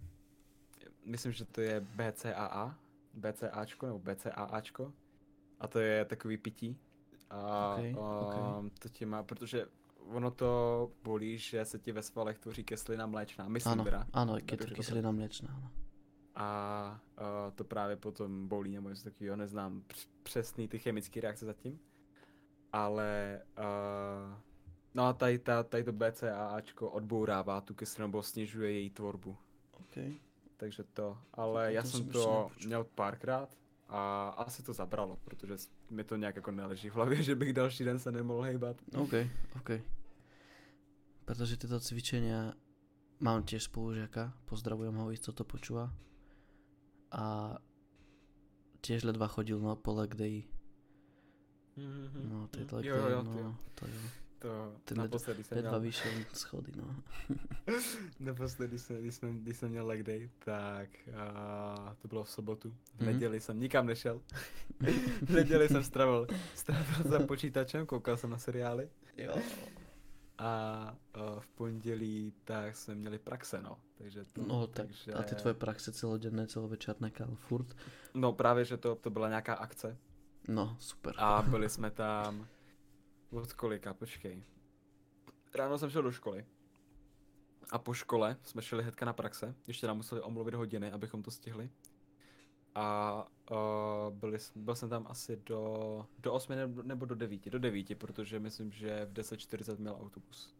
myslím, 1.06 1.32
že 1.32 1.46
to 1.46 1.62
je 1.62 1.80
BCAA, 1.80 2.80
BCAčko 3.14 3.86
nebo 3.86 4.00
BCAAčko 4.00 4.94
a 5.60 5.68
to 5.68 5.80
je 5.80 6.06
takový 6.06 6.38
pití 6.38 6.78
a 7.30 7.76
Ok, 7.76 7.98
ok. 7.98 8.36
um, 8.60 8.70
to 8.80 8.90
tě 8.90 9.06
má, 9.06 9.24
protože 9.24 9.66
ono 10.14 10.32
to 10.32 10.92
bolí, 11.04 11.38
že 11.38 11.66
se 11.66 11.80
ti 11.80 11.92
ve 11.92 12.02
svalech 12.02 12.40
tvoří 12.40 12.64
kyselina 12.64 13.06
mléčná, 13.06 13.48
myslím 13.48 13.74
Áno, 13.74 13.84
teda. 13.84 14.08
keď 14.46 14.60
Dobře, 14.60 14.68
to 14.68 14.76
kyselina 14.76 15.12
mliečná, 15.12 15.50
áno. 15.50 15.70
A 16.38 17.00
uh, 17.20 17.52
to 17.56 17.64
právě 17.64 17.96
potom 17.96 18.48
bolí 18.48 18.76
nebo 18.76 18.90
něco 18.90 19.04
takového, 19.04 19.36
neznám 19.36 19.82
př- 19.88 20.08
přesný 20.24 20.68
ty 20.68 20.80
chemické 20.80 21.22
reakce 21.22 21.46
zatím. 21.46 21.80
Ale 22.74 23.42
uh, 23.58 24.34
no 24.94 25.04
a 25.04 25.14
tady, 25.14 25.40
ta, 25.40 25.64
tady 25.64 25.84
to 25.84 25.92
BCAAčko 25.92 26.90
odbourává 26.90 27.62
tu 27.62 27.74
kyselinu 27.74 28.08
nebo 28.08 28.24
snižuje 28.24 28.72
její 28.72 28.90
tvorbu. 28.90 29.38
OK. 29.80 29.98
Takže 30.58 30.84
to, 30.84 31.18
ale 31.34 31.68
o 31.68 31.72
já 31.72 31.84
jsem 31.84 32.10
to 32.10 32.50
měl 32.66 32.84
párkrát 32.84 33.50
a 33.90 34.30
asi 34.38 34.64
to 34.64 34.74
zabralo, 34.74 35.18
protože 35.24 35.54
mi 35.90 36.04
to 36.04 36.16
nějak 36.16 36.36
jako 36.36 36.52
neleží 36.52 36.90
v 36.90 36.96
hlavě, 36.96 37.24
že 37.24 37.36
bych 37.36 37.54
další 37.54 37.84
den 37.84 38.00
se 38.00 38.12
nemohl 38.12 38.42
hejbat. 38.42 38.78
OK, 38.96 39.14
OK. 39.56 39.70
Pretože 41.28 41.60
tieto 41.60 41.76
cvičenia 41.84 42.56
mám 43.20 43.44
tiež 43.44 43.68
spolužiaka, 43.68 44.32
pozdravujem 44.48 44.96
ho, 44.96 45.12
isto 45.12 45.36
to 45.36 45.44
počúva. 45.44 45.92
A 47.12 47.58
tiež 48.80 49.04
ledva 49.04 49.28
chodil 49.28 49.60
na 49.60 49.76
po 49.76 49.92
leg 49.92 50.16
day. 50.16 50.48
No, 52.32 52.48
to 52.48 52.64
je 52.64 52.66
to, 52.66 52.76
jo, 52.80 52.96
jo, 52.96 53.20
no, 53.22 53.60
to 53.76 53.86
jo. 53.86 54.08
To 54.40 54.74
Ten 54.86 54.98
naposledy 54.98 55.44
jsem 55.44 55.56
Ledva 55.58 55.72
měl, 55.72 55.82
vyšiel 55.82 56.12
schody, 56.34 56.72
no. 56.76 56.96
naposledy, 58.20 58.70
když 58.70 58.82
jsem, 58.82 58.98
když 59.02 59.16
jsem, 59.16 59.40
když 59.44 59.58
jsem 59.58 59.70
měl 59.70 59.88
leg 59.88 60.04
day, 60.04 60.30
tak 60.40 60.90
a, 61.18 61.96
to 62.02 62.08
bylo 62.08 62.24
v 62.24 62.30
sobotu. 62.30 62.70
V 62.70 63.02
Mhm. 63.02 63.06
neděli 63.06 63.40
jsem 63.40 63.60
nikam 63.60 63.86
nešel. 63.86 64.22
v 65.22 65.30
neděli 65.30 65.68
jsem 65.68 65.84
stravil, 65.84 66.28
stravil 66.56 67.12
za 67.12 67.20
počítačem, 67.20 67.86
koukal 67.86 68.18
jsem 68.18 68.30
na 68.30 68.38
seriály. 68.38 68.90
Jo. 69.18 69.36
A, 70.38 70.48
a 71.14 71.40
v 71.40 71.48
pondělí 71.48 72.34
tak 72.44 72.76
jsme 72.76 72.96
měli 72.96 73.20
praxe, 73.20 73.62
no. 73.62 73.78
Takže 73.98 74.26
to, 74.26 74.42
No, 74.48 74.68
tak 74.68 74.88
takže... 74.88 75.14
a 75.14 75.24
ty 75.24 75.36
tvoje 75.36 75.54
praxe 75.54 75.92
celodenné, 75.92 76.48
celovečerné, 76.48 77.12
kámo, 77.12 77.36
furt. 77.36 77.76
No 78.14 78.34
právě, 78.34 78.66
že 78.66 78.78
to, 78.78 78.96
to 78.96 79.10
byla 79.10 79.28
nějaká 79.30 79.54
akce. 79.54 79.98
No, 80.48 80.78
super. 80.80 81.14
A 81.18 81.42
byli 81.42 81.70
jsme 81.70 81.92
tam 81.92 82.48
od 83.32 83.54
kolika, 83.54 83.94
počkej. 83.94 84.44
Ráno 85.56 85.78
jsem 85.78 85.90
šel 85.90 86.02
do 86.02 86.12
školy. 86.12 86.46
A 87.72 87.78
po 87.80 87.94
škole 87.94 88.38
jsme 88.44 88.62
šli 88.62 88.84
hnedka 88.84 89.06
na 89.06 89.14
praxe. 89.14 89.56
Ještě 89.68 89.88
nám 89.88 89.98
museli 89.98 90.22
omluvit 90.22 90.54
hodiny, 90.54 90.92
abychom 90.92 91.24
to 91.24 91.32
stihli. 91.32 91.70
A 92.78 93.28
uh, 93.52 94.14
byli, 94.14 94.38
byl 94.56 94.76
jsem 94.76 94.90
tam 94.90 95.08
asi 95.10 95.42
do, 95.46 96.06
do 96.20 96.34
8 96.34 96.54
nebo, 96.84 97.06
do 97.06 97.16
9. 97.16 97.50
Do 97.50 97.60
9, 97.60 98.00
protože 98.00 98.40
myslím, 98.40 98.72
že 98.72 99.06
v 99.06 99.14
10.40 99.14 99.78
měl 99.78 99.98
autobus. 100.02 100.56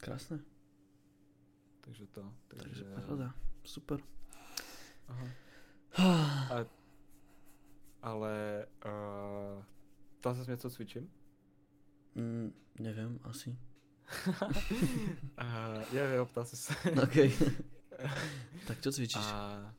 Krásne. 0.00 0.40
Takže 1.80 2.06
to. 2.06 2.32
Takže, 2.48 2.64
Takže 2.68 2.84
paráda. 2.84 3.34
Super. 3.64 4.00
Aha. 5.08 5.28
Ale, 6.50 6.66
ale 8.02 8.66
uh, 8.86 9.64
ptal 10.20 10.34
ses 10.34 10.46
mě, 10.46 10.56
co 10.56 10.70
cvičím? 10.70 11.10
Mm, 12.14 12.52
neviem, 12.80 13.20
asi. 13.22 13.58
uh, 14.28 15.82
jo, 15.92 16.04
jo, 16.04 16.26
ptal 16.26 16.44
jsi 16.44 16.56
se. 16.56 16.74
OK. 17.02 17.14
tak 18.66 18.80
čo 18.80 18.92
cvičíš? 18.92 19.22
A, 19.24 19.74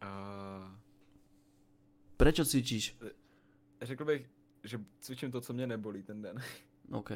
a 0.00 0.85
Prečo 2.16 2.44
cvičíš? 2.44 2.98
řekl 3.82 4.04
bych, 4.04 4.30
že 4.64 4.80
cvičím 5.00 5.30
to, 5.30 5.40
co 5.40 5.52
mě 5.52 5.66
nebolí 5.66 6.02
ten 6.02 6.22
den. 6.22 6.38
OK. 6.92 7.10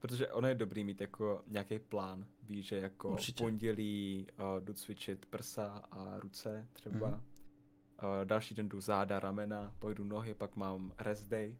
Protože 0.00 0.28
ono 0.28 0.48
je 0.48 0.54
dobrý 0.54 0.84
mít 0.84 1.00
jako 1.00 1.42
nějaký 1.46 1.78
plán. 1.78 2.26
Víš, 2.42 2.66
že 2.66 2.76
jako 2.76 3.10
Určitě. 3.10 3.44
pondělí 3.44 4.26
uh, 4.38 4.64
jdu 4.64 4.72
cvičit 4.74 5.26
prsa 5.26 5.66
a 5.90 6.18
ruce 6.20 6.68
třeba. 6.72 7.08
Mhm. 7.08 7.16
Uh, 7.16 8.24
další 8.24 8.54
den 8.54 8.68
jdu 8.68 8.80
záda, 8.80 9.20
ramena, 9.20 9.74
pojdu 9.78 10.04
nohy, 10.04 10.34
pak 10.34 10.56
mám 10.56 10.92
rest 10.98 11.26
day. 11.26 11.56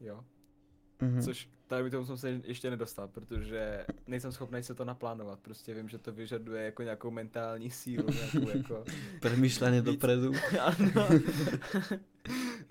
Jo. 0.00 0.24
Mhm. 1.00 1.22
Což 1.22 1.48
tady 1.66 1.90
tomu 1.90 2.06
jsem 2.06 2.16
se 2.16 2.30
ještě 2.44 2.70
nedostal, 2.70 3.08
protože 3.08 3.86
nejsem 4.06 4.32
schopný 4.32 4.62
se 4.62 4.74
to 4.74 4.84
naplánovat. 4.84 5.40
Prostě 5.40 5.74
vím, 5.74 5.88
že 5.88 5.98
to 5.98 6.12
vyžaduje 6.12 6.64
jako 6.64 6.82
nějakou 6.82 7.10
mentální 7.10 7.70
sílu, 7.70 8.06
nějakou 8.10 8.58
jako... 8.58 8.84
Premýšľanie 9.20 9.80
Víc. 9.82 9.84
dopredu. 9.84 10.32
ano. 10.60 11.08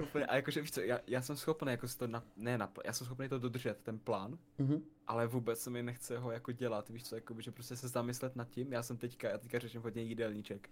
Úplně, 0.04 0.26
a 0.26 0.36
jakože 0.36 0.62
víš 0.62 0.72
co, 0.72 0.82
já, 0.82 1.00
já 1.08 1.22
jsem 1.22 1.36
schopný 1.36 1.72
jako 1.72 1.88
si 1.88 1.98
to, 1.98 2.08
na, 2.08 2.24
ne 2.38 2.58
na, 2.58 2.72
já 2.86 2.94
jsem 2.94 3.06
schopný 3.06 3.30
to 3.30 3.40
dodržet, 3.40 3.78
ten 3.84 4.00
plán, 4.00 4.38
Mhm. 4.58 4.82
ale 5.08 5.28
vůbec 5.28 5.60
se 5.60 5.70
mi 5.70 5.84
nechce 5.84 6.18
ho 6.18 6.32
jako 6.32 6.52
dělat, 6.52 6.90
víš 6.90 7.04
co, 7.04 7.16
jako, 7.16 7.42
že 7.42 7.52
prostě 7.52 7.76
se 7.76 7.88
zamyslet 7.88 8.36
nad 8.36 8.50
tím, 8.50 8.74
já 8.74 8.84
jsem 8.84 8.98
teďka, 8.98 9.30
já 9.30 9.38
teďka 9.38 9.60
řeším 9.60 9.82
hodně 9.82 10.02
jídelníček, 10.02 10.70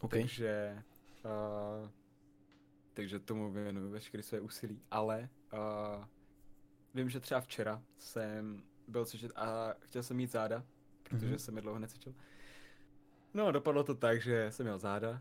OK. 0.00 0.10
takže, 0.10 0.82
uh, 1.24 1.88
takže 2.94 3.18
tomu 3.18 3.52
věnuju 3.52 3.90
veškeré 3.90 4.22
své 4.22 4.40
úsilí, 4.40 4.80
ale 4.90 5.28
uh, 5.52 6.04
vím, 6.94 7.10
že 7.10 7.20
třeba 7.20 7.40
včera 7.40 7.82
jsem 7.98 8.62
byl 8.88 9.04
cvičit 9.04 9.32
a 9.36 9.74
chtěl 9.80 10.02
jsem 10.02 10.16
mít 10.16 10.30
záda, 10.30 10.64
protože 11.02 11.26
Mhm. 11.26 11.38
jsem 11.38 11.56
je 11.56 11.62
dlouho 11.62 11.78
necvičil. 11.78 12.14
No, 13.34 13.52
dopadlo 13.52 13.84
to 13.84 13.94
tak, 13.94 14.22
že 14.22 14.46
jsem 14.50 14.66
měl 14.66 14.78
záda. 14.78 15.20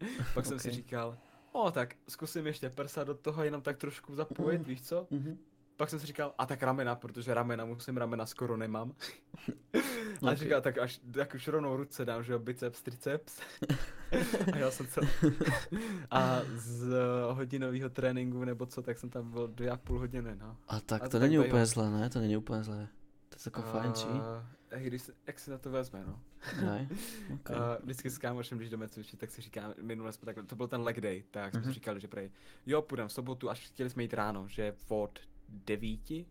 Pak 0.34 0.46
jsem 0.46 0.58
si 0.58 0.70
říkal, 0.70 1.18
o 1.52 1.70
tak 1.70 1.94
zkusím 2.08 2.46
ještě 2.46 2.70
prsa 2.70 3.04
do 3.04 3.14
toho 3.14 3.44
jenom 3.44 3.62
tak 3.62 3.76
trošku 3.76 4.14
zapojit, 4.14 4.58
Mhm. 4.58 4.64
víš 4.66 4.82
co? 4.82 5.06
Mhm. 5.10 5.38
Pak 5.76 5.90
jsem 5.90 6.00
si 6.00 6.06
říkal, 6.06 6.34
a 6.38 6.46
tak 6.46 6.62
ramena, 6.62 6.94
protože 6.94 7.34
ramena 7.34 7.64
musím, 7.64 7.96
ramena 7.96 8.26
skoro 8.26 8.56
nemám. 8.56 8.92
a 9.74 9.76
Okay. 10.22 10.36
říkal, 10.36 10.60
tak 10.60 10.78
až 10.78 11.00
tak 11.12 11.34
už 11.34 11.48
rovnou 11.48 11.76
ruce 11.76 12.04
dám, 12.04 12.24
že 12.24 12.32
jo, 12.32 12.38
biceps, 12.38 12.82
triceps. 12.82 13.40
a 14.52 14.56
já 14.56 14.70
jsem 14.70 14.86
cel... 14.86 15.02
a 16.10 16.40
z 16.54 16.94
hodinového 17.32 17.90
tréninku 17.90 18.44
nebo 18.44 18.66
co, 18.66 18.82
tak 18.82 18.98
jsem 18.98 19.10
tam 19.10 19.30
byl 19.30 19.48
dvě 19.48 19.70
a 19.70 19.76
půl 19.76 19.98
hodiny, 19.98 20.36
no. 20.36 20.56
A 20.68 20.80
tak 20.80 21.02
A 21.02 21.08
to 21.08 21.18
není 21.18 21.38
úplně 21.38 21.66
zlé, 21.66 21.90
ne? 21.90 22.10
To 22.10 22.18
není 22.18 22.36
úplně 22.36 22.62
zlé. 22.64 22.88
To 23.28 23.36
je 23.36 23.40
jako 23.46 23.62
fajn, 23.62 23.92
či? 23.92 24.06
A 24.06 24.78
když 24.78 25.02
se, 25.02 25.12
jak 25.26 25.38
se 25.38 25.50
na 25.50 25.58
to 25.58 25.70
vezme, 25.70 26.04
no. 26.06 26.20
Ne? 26.62 26.88
Okay. 27.34 27.56
Uh, 27.56 27.62
vždycky 27.82 28.10
s 28.10 28.18
kámošem, 28.18 28.58
když 28.58 28.70
jdeme 28.70 28.88
cvičit, 28.88 29.20
tak 29.20 29.30
si 29.30 29.40
říkáme, 29.42 29.74
minule 29.82 30.12
jsme 30.12 30.26
takhle, 30.26 30.44
to 30.44 30.56
byl 30.56 30.68
ten 30.68 30.80
leg 30.80 31.00
day, 31.00 31.24
tak 31.30 31.50
jsme 31.52 31.60
Mhm. 31.60 31.70
si 31.70 31.74
říkali, 31.74 32.00
že 32.00 32.08
prej, 32.08 32.30
jo, 32.66 32.82
půjdeme 32.82 33.08
v 33.08 33.12
sobotu, 33.12 33.50
až 33.50 33.66
chtěli 33.66 33.90
jsme 33.90 34.02
jít 34.02 34.14
ráno, 34.14 34.48
že 34.48 34.74
od 34.88 35.18
devíti, 35.48 36.26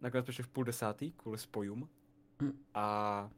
nakonec 0.00 0.24
jsme 0.26 0.32
šli 0.34 0.44
v 0.44 0.48
půl 0.48 0.64
desátý, 0.64 1.12
kvůli 1.12 1.38
spojům, 1.38 1.88
Mm. 2.40 2.52
a 2.74 3.30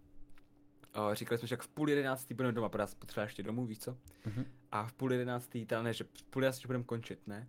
říkali 1.13 1.39
jsme, 1.39 1.49
že 1.49 1.53
jak 1.53 1.63
v 1.63 1.69
půl 1.69 1.91
jedenáctý 1.91 2.35
budeme 2.35 2.53
doma, 2.53 2.69
protože 2.69 2.95
potřeba 2.99 3.25
ještě 3.25 3.43
domů, 3.43 3.67
víš 3.67 3.79
co? 3.79 3.99
Mhm. 4.27 4.45
A 4.73 4.87
v 4.87 4.93
půl 4.93 5.13
jedenáctý, 5.13 5.67
teda 5.67 5.83
ne, 5.83 5.95
že 5.95 6.05
v 6.05 6.25
půl 6.31 6.43
jedenáctý 6.43 6.67
budeme 6.67 6.85
končit, 6.85 7.27
ne? 7.27 7.49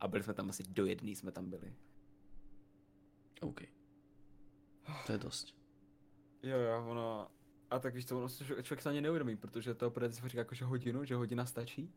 A 0.00 0.08
byli 0.08 0.22
jsme 0.22 0.34
tam 0.34 0.48
asi 0.50 0.62
do 0.62 0.86
jedný, 0.86 1.16
jsme 1.16 1.32
tam 1.32 1.50
byli. 1.50 1.74
OK. 3.40 3.60
To 5.06 5.12
je 5.12 5.18
dost. 5.18 5.54
Jo, 6.42 6.58
jo, 6.58 6.86
ono, 6.90 7.28
a 7.70 7.78
tak 7.78 7.94
víš 7.94 8.06
co, 8.06 8.18
ono 8.18 8.28
se 8.28 8.44
člověk, 8.44 8.66
člověk 8.66 8.82
se 8.82 8.88
ani 8.88 9.00
neuvědomí, 9.00 9.36
protože 9.36 9.74
to 9.74 9.86
opravdu 9.86 10.16
říká 10.28 10.38
jako, 10.38 10.54
že 10.54 10.64
hodinu, 10.64 11.04
že 11.04 11.14
hodina 11.14 11.46
stačí. 11.46 11.92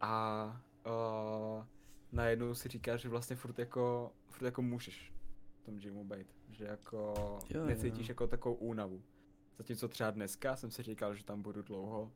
A 0.00 0.44
uh, 0.86 1.64
najednou 2.12 2.54
si 2.54 2.68
říká, 2.68 2.96
že 2.96 3.08
vlastně 3.08 3.36
furt 3.36 3.58
jako, 3.58 4.12
furt 4.28 4.46
jako 4.46 4.62
můžeš 4.62 5.12
v 5.60 5.64
tom 5.64 5.78
gymu 5.78 6.04
být. 6.04 6.26
Že 6.50 6.64
jako 6.64 7.14
Jo, 7.50 7.66
necítíš 7.66 8.08
jo. 8.08 8.10
jako 8.12 8.26
takovou 8.26 8.54
únavu. 8.54 9.02
Zatímco 9.58 9.88
třeba 9.88 10.10
dneska 10.10 10.56
jsem 10.56 10.70
si 10.70 10.82
říkal, 10.82 11.14
že 11.14 11.24
tam 11.24 11.42
budu 11.42 11.62
dlouho 11.62 12.12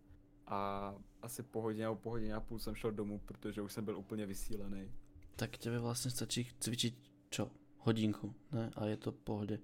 a 0.47 0.95
asi 1.23 1.43
po 1.43 1.61
hodině 1.63 1.85
nebo 1.85 1.97
po 1.97 2.11
hodině 2.11 2.35
a 2.35 2.41
půl 2.41 2.59
jsem 2.59 2.75
šel 2.75 2.93
domů, 2.93 3.19
protože 3.19 3.63
už 3.63 3.73
jsem 3.73 3.85
byl 3.85 3.99
úplně 3.99 4.27
vysílený. 4.27 4.93
Tak 5.37 5.59
tebe 5.59 5.79
vlastně 5.79 6.11
stačí 6.11 6.49
cvičiť 6.61 7.11
čo? 7.31 7.51
Hodinku, 7.79 8.35
ne? 8.53 8.71
A 8.77 8.87
je 8.87 8.97
to 8.97 9.13
v 9.13 9.19
pohodě. 9.19 9.59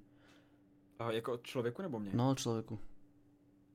A 0.99 1.13
jako 1.13 1.37
člověku 1.39 1.83
nebo 1.83 2.01
mě? 2.01 2.11
No, 2.15 2.35
člověku. 2.35 2.79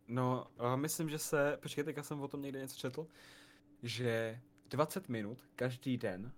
No, 0.08 0.48
a 0.58 0.76
myslím, 0.76 1.10
že 1.10 1.18
se, 1.18 1.58
počkej, 1.62 1.84
teďka 1.84 2.04
jsem 2.04 2.22
o 2.22 2.28
tom 2.28 2.42
někde 2.42 2.60
něco 2.60 2.76
četl, 2.76 3.08
že 3.84 4.42
20 4.70 5.10
minut 5.10 5.44
každý 5.56 5.98
den 5.98 6.32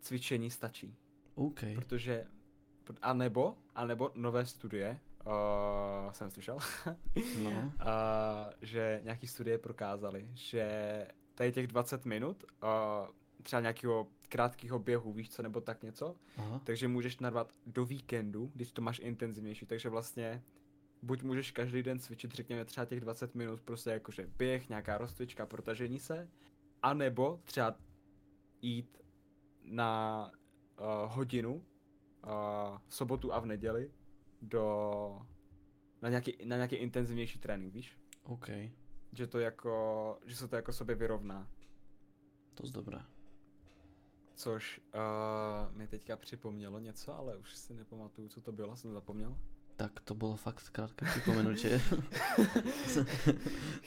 cvičení 0.00 0.50
stačí, 0.50 0.96
OK. 1.34 1.60
protože, 1.74 2.26
a 3.02 3.12
nebo, 3.12 3.56
a 3.74 3.86
nebo 3.86 4.10
nové 4.14 4.46
studie, 4.46 5.00
uh, 5.26 6.12
jsem 6.12 6.30
slyšel, 6.30 6.58
No. 7.42 7.50
uh, 7.50 7.72
že 8.62 9.00
nějaký 9.04 9.26
studie 9.26 9.58
prokázaly, 9.58 10.28
že 10.34 11.06
tady 11.34 11.52
těch 11.52 11.66
20 11.66 12.04
minut, 12.04 12.44
uh, 12.62 12.68
třeba 13.42 13.60
nějakého 13.60 14.06
krátkého 14.28 14.78
běhu, 14.78 15.12
víš 15.12 15.30
co, 15.30 15.42
nebo 15.42 15.60
tak 15.60 15.82
něco, 15.82 16.16
Aha. 16.36 16.60
takže 16.64 16.88
můžeš 16.88 17.18
narvat 17.18 17.52
do 17.66 17.84
víkendu, 17.84 18.50
když 18.54 18.72
to 18.72 18.82
máš 18.82 18.98
intenzivnější, 18.98 19.66
takže 19.66 19.88
vlastně 19.88 20.42
buď 21.02 21.22
můžeš 21.22 21.50
každý 21.50 21.82
den 21.82 21.98
cvičit, 21.98 22.34
řekněme 22.34 22.64
třeba 22.64 22.84
těch 22.84 23.00
20 23.00 23.34
minut, 23.34 23.60
prostě 23.60 23.90
jakože 23.90 24.26
běh, 24.38 24.68
nějaká 24.68 24.98
rozcvička, 24.98 25.46
protažení 25.46 25.98
se, 25.98 26.28
anebo 26.82 27.40
třeba 27.44 27.76
jít 28.62 28.98
na 29.66 30.30
uh, 30.80 31.12
hodinu 31.12 31.54
uh, 31.54 31.62
v 32.88 32.94
sobotu 32.94 33.32
a 33.32 33.38
v 33.38 33.46
neděli 33.46 33.90
do 34.42 35.26
na 36.02 36.08
nějaký, 36.08 36.36
na 36.44 36.56
nějaký 36.56 36.76
intenzivnější 36.76 37.38
trénink, 37.38 37.74
víš? 37.74 37.98
OK. 38.22 38.48
Že 39.12 39.26
to 39.26 39.38
jako, 39.38 40.18
že 40.26 40.36
se 40.36 40.48
to 40.48 40.56
jako 40.56 40.72
sobě 40.72 40.94
vyrovná. 40.94 41.48
Dost 42.56 42.70
dobré. 42.70 42.98
Což 44.34 44.80
uh, 44.94 45.76
mi 45.76 45.88
teďka 45.88 46.16
připomnělo 46.16 46.78
něco, 46.78 47.14
ale 47.14 47.36
už 47.36 47.56
si 47.56 47.74
nepamatuju, 47.74 48.28
co 48.28 48.40
to 48.40 48.52
bylo, 48.52 48.76
jsem 48.76 48.92
zapomněl. 48.92 49.38
Tak 49.76 50.00
to 50.00 50.14
bylo 50.14 50.36
fakt 50.36 50.68
krátké 50.68 51.06
připomenutě. 51.06 51.80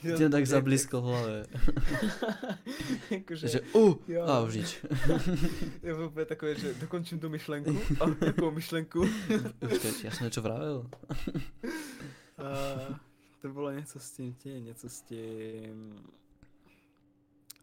Jo, 0.02 0.18
Tě 0.18 0.28
tak 0.30 0.46
zablízko 0.46 1.00
v 1.00 1.04
hlavě. 1.04 1.46
Jakože, 3.10 3.48
že 3.48 3.60
uh, 3.60 3.94
Jo. 4.08 4.22
a 4.24 4.40
už 4.40 4.54
nič. 4.54 4.84
je 5.82 5.94
to 5.94 6.06
úplně 6.08 6.26
takové, 6.26 6.54
že 6.54 6.74
dokončím 6.74 7.20
tu 7.20 7.28
myšlenku. 7.28 7.78
A 8.00 8.24
jakou 8.26 8.50
myšlenku? 8.50 9.04
Počkej, 9.58 9.92
já 10.04 10.10
jsem 10.10 10.24
něco 10.24 10.42
vravil. 10.42 10.90
Uh, 12.38 12.96
to 13.40 13.48
bylo 13.48 13.70
něco 13.70 14.00
s 14.00 14.10
tím, 14.12 14.34
tím 14.34 14.64
něco 14.64 14.88
s 14.88 15.02
tím, 15.02 15.96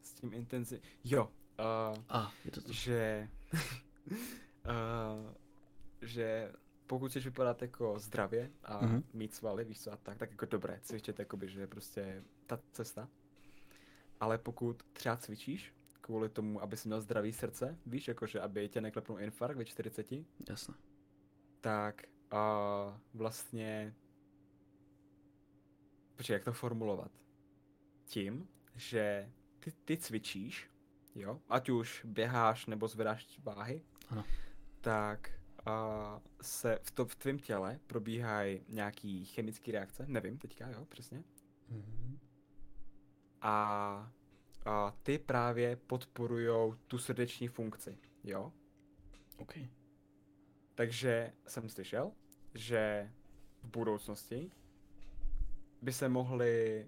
s 0.04 0.14
tím 0.14 0.34
intenzi... 0.34 0.82
Jo, 1.04 1.30
uh, 1.60 1.98
A, 2.10 2.32
je 2.46 2.52
to 2.52 2.62
to. 2.62 2.74
že, 2.74 3.28
uh, 3.64 5.32
že 6.02 6.52
pokud 6.88 7.10
chceš 7.10 7.26
vypadat 7.26 7.62
jako 7.62 8.00
zdravě 8.00 8.52
a 8.64 8.86
Mhm. 8.86 8.96
mm-hmm. 8.98 9.04
mít 9.14 9.34
svaly, 9.36 9.66
víš 9.66 9.82
co, 9.82 9.92
a 9.92 9.98
tak, 9.98 10.18
tak 10.18 10.32
jako 10.32 10.46
dobré, 10.46 10.80
cvičit, 10.84 11.20
jakoby, 11.20 11.50
že 11.50 11.60
je 11.62 11.68
prostě 11.68 12.24
ta 12.46 12.60
cesta. 12.72 13.10
Ale 14.20 14.38
pokud 14.38 14.84
třeba 14.94 15.18
cvičíš, 15.18 15.74
kvůli 16.02 16.30
tomu, 16.30 16.62
aby 16.62 16.78
si 16.78 16.88
měl 16.88 17.02
zdravý 17.02 17.34
srdce, 17.34 17.78
víš, 17.86 18.08
jakože 18.08 18.42
aby 18.42 18.70
tě 18.70 18.82
neklepnul 18.82 19.20
infarkt 19.20 19.58
ve 19.58 19.66
40, 19.66 20.08
Jasné. 20.50 20.76
tak 21.62 22.02
uh, 22.34 22.40
vlastně... 23.14 23.96
Počkej, 26.16 26.34
jak 26.34 26.44
to 26.44 26.54
formulovat? 26.54 27.12
Tím, 28.06 28.48
že 28.76 29.32
ty, 29.60 29.72
ty 29.86 29.98
cvičíš, 29.98 30.70
jo, 31.16 31.42
ať 31.50 31.70
už 31.70 32.06
běháš 32.06 32.66
nebo 32.66 32.88
zvedáš 32.88 33.40
váhy, 33.44 33.82
Ano. 34.10 34.24
tak 34.82 35.32
uh, 35.68 36.22
se 36.42 36.80
v, 36.84 36.92
to, 36.92 37.06
v 37.06 37.16
tvém 37.16 37.40
těle 37.40 37.80
probíhají 37.88 38.66
nějaký 38.70 39.26
chemické 39.26 39.72
reakce, 39.72 40.06
nevím 40.08 40.38
teďka, 40.38 40.70
jo, 40.70 40.86
přesně, 40.86 41.24
Mhm. 41.70 42.20
a, 43.42 44.12
a 44.66 44.92
ty 45.04 45.18
právě 45.20 45.76
podporujou 45.76 46.76
tu 46.88 46.98
srdeční 46.98 47.48
funkci, 47.48 47.98
jo. 48.24 48.54
OK. 49.38 49.54
Takže 50.76 51.34
jsem 51.48 51.70
slyšel, 51.70 52.12
že 52.54 53.12
v 53.64 53.68
budoucnosti 53.68 54.52
by 55.82 55.94
se 55.94 56.10
mohly 56.10 56.88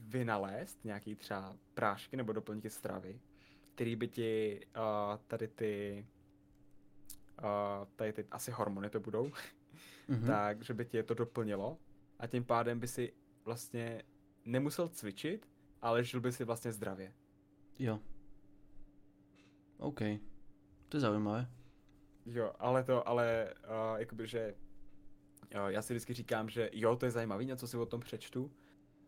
vynalézt 0.00 0.84
nějaký 0.84 1.16
třeba 1.16 1.56
prášky 1.74 2.16
nebo 2.16 2.32
doplňky 2.32 2.70
stravy, 2.70 3.20
který 3.74 3.96
by 3.96 4.08
ti 4.08 4.60
uh, 4.76 5.16
tady 5.26 5.48
ty 5.48 6.06
tady 7.96 8.12
ty 8.12 8.24
asi 8.30 8.50
hormony 8.50 8.90
to 8.90 9.00
budou, 9.00 9.32
Mhm. 10.08 10.26
tak, 10.26 10.62
že 10.62 10.74
by 10.74 10.84
ti 10.84 10.96
je 10.96 11.02
to 11.02 11.14
doplnilo 11.14 11.78
a 12.18 12.26
tím 12.26 12.44
pádem 12.44 12.80
by 12.80 12.88
si 12.88 13.12
vlastně 13.44 14.02
nemusel 14.44 14.88
cvičit, 14.88 15.48
ale 15.82 16.04
žil 16.04 16.20
by 16.20 16.32
si 16.32 16.44
vlastně 16.44 16.72
zdravě. 16.72 17.12
Jo. 17.78 18.00
OK. 19.78 20.00
To 20.88 20.96
je 20.96 21.00
zaujímavé. 21.00 21.50
Jo, 22.26 22.52
ale 22.58 22.84
to, 22.84 23.08
ale 23.08 23.54
uh, 23.64 23.98
jakoby, 24.00 24.26
že 24.26 24.54
uh, 25.54 25.66
já 25.68 25.82
si 25.82 25.92
vždycky 25.92 26.14
říkám, 26.14 26.48
že 26.48 26.70
jo, 26.72 26.96
to 26.96 27.06
je 27.06 27.10
zajímavý, 27.10 27.46
něco 27.46 27.68
si 27.68 27.76
o 27.76 27.86
tom 27.86 28.00
přečtu, 28.00 28.52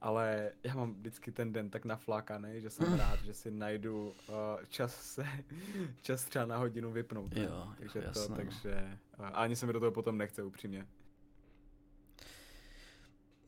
ale 0.00 0.52
já 0.64 0.74
mám 0.74 0.94
vždycky 0.94 1.32
ten 1.32 1.52
den 1.52 1.70
tak 1.70 1.84
naflákaný, 1.84 2.60
že 2.60 2.70
jsem 2.70 2.94
rád, 2.98 3.22
že 3.24 3.34
si 3.34 3.50
najdu 3.50 4.08
uh, 4.08 4.34
čas 4.68 5.02
se, 5.02 5.26
čas 6.02 6.24
třeba 6.24 6.46
na 6.46 6.56
hodinu 6.56 6.92
vypnout. 6.92 7.34
ne? 7.34 7.42
Jo, 7.42 7.72
takže 7.78 8.00
to, 8.00 8.06
jasné, 8.06 8.28
no. 8.28 8.36
takže 8.36 8.98
uh, 9.18 9.26
ani 9.32 9.56
se 9.56 9.66
mi 9.66 9.72
do 9.72 9.80
toho 9.80 9.92
potom 9.92 10.18
nechce 10.18 10.42
upřímně. 10.42 10.86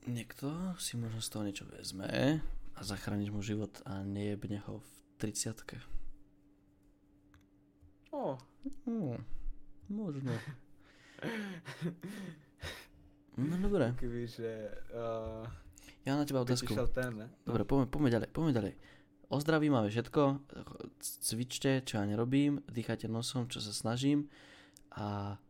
Niekto 0.06 0.74
si 0.82 0.98
možno 0.98 1.22
z 1.22 1.28
toho 1.30 1.46
niečo 1.46 1.62
vezme 1.62 2.42
a 2.74 2.80
zachrániš 2.82 3.30
mu 3.30 3.38
život 3.38 3.70
a 3.86 4.02
nejebne 4.02 4.58
ho 4.66 4.82
v 4.82 4.90
30 5.22 5.62
Oh. 8.10 8.34
Hmm, 8.86 9.24
možno. 9.88 10.34
No 13.36 13.56
dobré, 13.56 13.92
Takový, 13.94 14.26
že 14.26 14.74
uh, 14.90 15.46
ja 16.02 16.18
na 16.18 16.24
teba 16.26 16.42
otázku. 16.42 16.74
ten, 16.90 17.10
ne? 17.14 17.26
Dobre, 17.46 17.62
poďme, 17.64 17.86
poďme 17.86 18.08
ďalej, 18.10 18.28
poďme 18.34 18.52
ďalej. 18.52 18.74
O 19.32 19.40
zdraví 19.40 19.72
máme 19.72 19.88
všetko, 19.88 20.44
cvičte, 21.00 21.80
čo 21.88 21.96
ja 21.96 22.04
nerobím, 22.04 22.60
dýchajte 22.68 23.08
nosom, 23.08 23.48
čo 23.48 23.64
sa 23.64 23.72
snažím 23.72 24.28
a, 24.92 25.40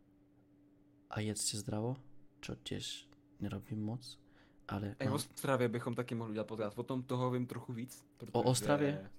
a 1.10 1.16
jedzte 1.18 1.58
zdravo, 1.58 1.98
čo 2.38 2.54
tiež 2.62 3.10
nerobím 3.42 3.82
moc. 3.82 4.04
Ale 4.70 4.94
Ej, 5.02 5.08
o 5.10 5.14
Ostravě 5.14 5.68
bychom 5.68 5.94
taky 5.94 6.14
mohli 6.14 6.30
udělat 6.30 6.46
podcast. 6.46 6.78
O 6.78 6.82
tom 6.82 7.02
toho 7.02 7.30
vím 7.30 7.46
trochu 7.46 7.72
víc. 7.72 8.04
Protože... 8.16 8.32
Ostravě? 8.32 9.10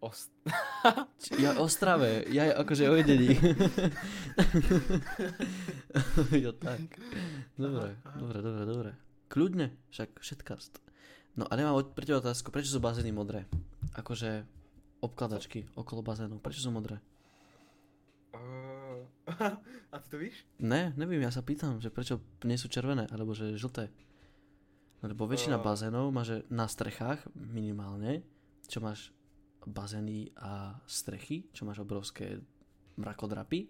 Ost... 0.00 0.30
Č- 1.18 1.34
Ja 1.42 1.56
Ostrave, 1.58 2.22
ja 2.28 2.52
akože 2.62 2.84
o 2.90 2.94
jedení. 2.94 3.32
jo 6.44 6.52
tak. 6.52 6.80
Dobre, 7.58 7.96
aha. 8.04 8.18
dobre, 8.20 8.38
dobre, 8.42 8.64
dobre. 8.66 8.90
Kľudne, 9.26 9.74
však 9.90 10.22
všetkast. 10.22 10.78
No 11.36 11.44
a 11.44 11.52
nemám 11.52 11.84
teba 12.00 12.22
otázku, 12.22 12.48
prečo 12.48 12.72
sú 12.72 12.80
bazény 12.80 13.12
modré? 13.12 13.44
Akože 13.98 14.46
obkladačky 15.04 15.68
okolo 15.76 16.00
bazénu, 16.00 16.40
prečo 16.40 16.64
sú 16.64 16.70
modré? 16.72 16.96
Uh, 18.32 19.04
a 19.92 19.96
ty 20.00 20.06
to 20.08 20.16
víš? 20.16 20.48
Ne, 20.62 20.96
nevím, 20.96 21.20
ja 21.20 21.32
sa 21.34 21.44
pýtam, 21.44 21.82
že 21.82 21.92
prečo 21.92 22.24
nie 22.48 22.56
sú 22.56 22.72
červené, 22.72 23.04
alebo 23.12 23.36
že 23.36 23.58
žlté. 23.58 23.92
Lebo 25.04 25.28
väčšina 25.28 25.60
bazénov 25.60 26.08
má, 26.08 26.24
že 26.24 26.48
na 26.48 26.64
strechách 26.64 27.28
minimálne, 27.36 28.24
čo 28.64 28.80
máš 28.80 29.12
bazény 29.66 30.32
a 30.40 30.78
strechy, 30.86 31.50
čo 31.52 31.66
máš 31.66 31.82
obrovské 31.82 32.40
mrakodrapy, 32.96 33.68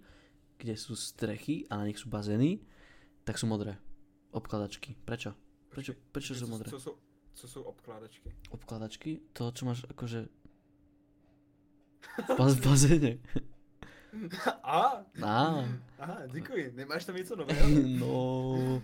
kde 0.56 0.74
sú 0.78 0.94
strechy 0.94 1.66
a 1.68 1.82
na 1.82 1.88
nich 1.88 1.98
sú 1.98 2.06
bazény, 2.06 2.62
tak 3.26 3.40
sú 3.40 3.50
modré. 3.50 3.76
Obkladačky. 4.30 4.94
Prečo? 5.02 5.45
Prečo, 5.76 5.92
prečo 6.08 6.32
sú 6.32 6.48
modré? 6.48 6.72
Co 6.72 6.80
jsou, 6.80 6.94
co 7.36 7.48
jsou 7.48 7.62
obkládačky? 7.62 8.32
Obkladačky? 8.48 9.20
To, 9.36 9.52
čo 9.52 9.68
máš 9.68 9.84
akože 9.84 10.24
v 12.16 12.30
baz- 12.40 12.56
v 12.56 12.64
bazéne. 12.64 13.12
A, 14.64 15.04
Á, 15.20 15.68
aha, 16.00 16.16
děkuji. 16.32 16.72
Nemáš 16.72 17.04
tam 17.04 17.16
něco 17.16 17.36
nového? 17.36 17.68
no... 18.00 18.82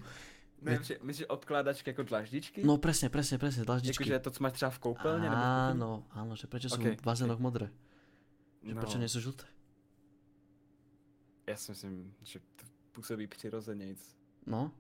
ne, 0.60 0.78
myslíš- 0.78 1.26
obkládačky 1.32 1.90
jako 1.90 2.02
dlaždičky? 2.02 2.60
No 2.64 2.76
presne, 2.76 3.08
presne, 3.08 3.38
presne, 3.40 3.64
dlaždičky. 3.64 4.04
Jakože 4.04 4.18
to, 4.20 4.30
co 4.30 4.42
máš 4.44 4.52
třeba 4.52 4.70
v 4.70 4.78
koupelně? 4.78 5.28
Áno, 5.32 6.04
áno, 6.12 6.36
že 6.36 6.44
prečo 6.46 6.68
sú 6.68 6.76
Ok, 6.76 7.00
v 7.00 7.04
bazénoch 7.08 7.40
modré? 7.40 7.72
Že 8.62 8.74
No, 8.76 8.80
prečo 8.84 8.98
nie 9.00 9.08
sú 9.08 9.18
žlté? 9.24 9.48
Já 11.48 11.56
si 11.56 11.72
myslím, 11.72 12.14
že 12.22 12.38
to 12.38 12.64
působí 12.92 13.26
přirozenějc. 13.26 14.14
No, 14.46 14.70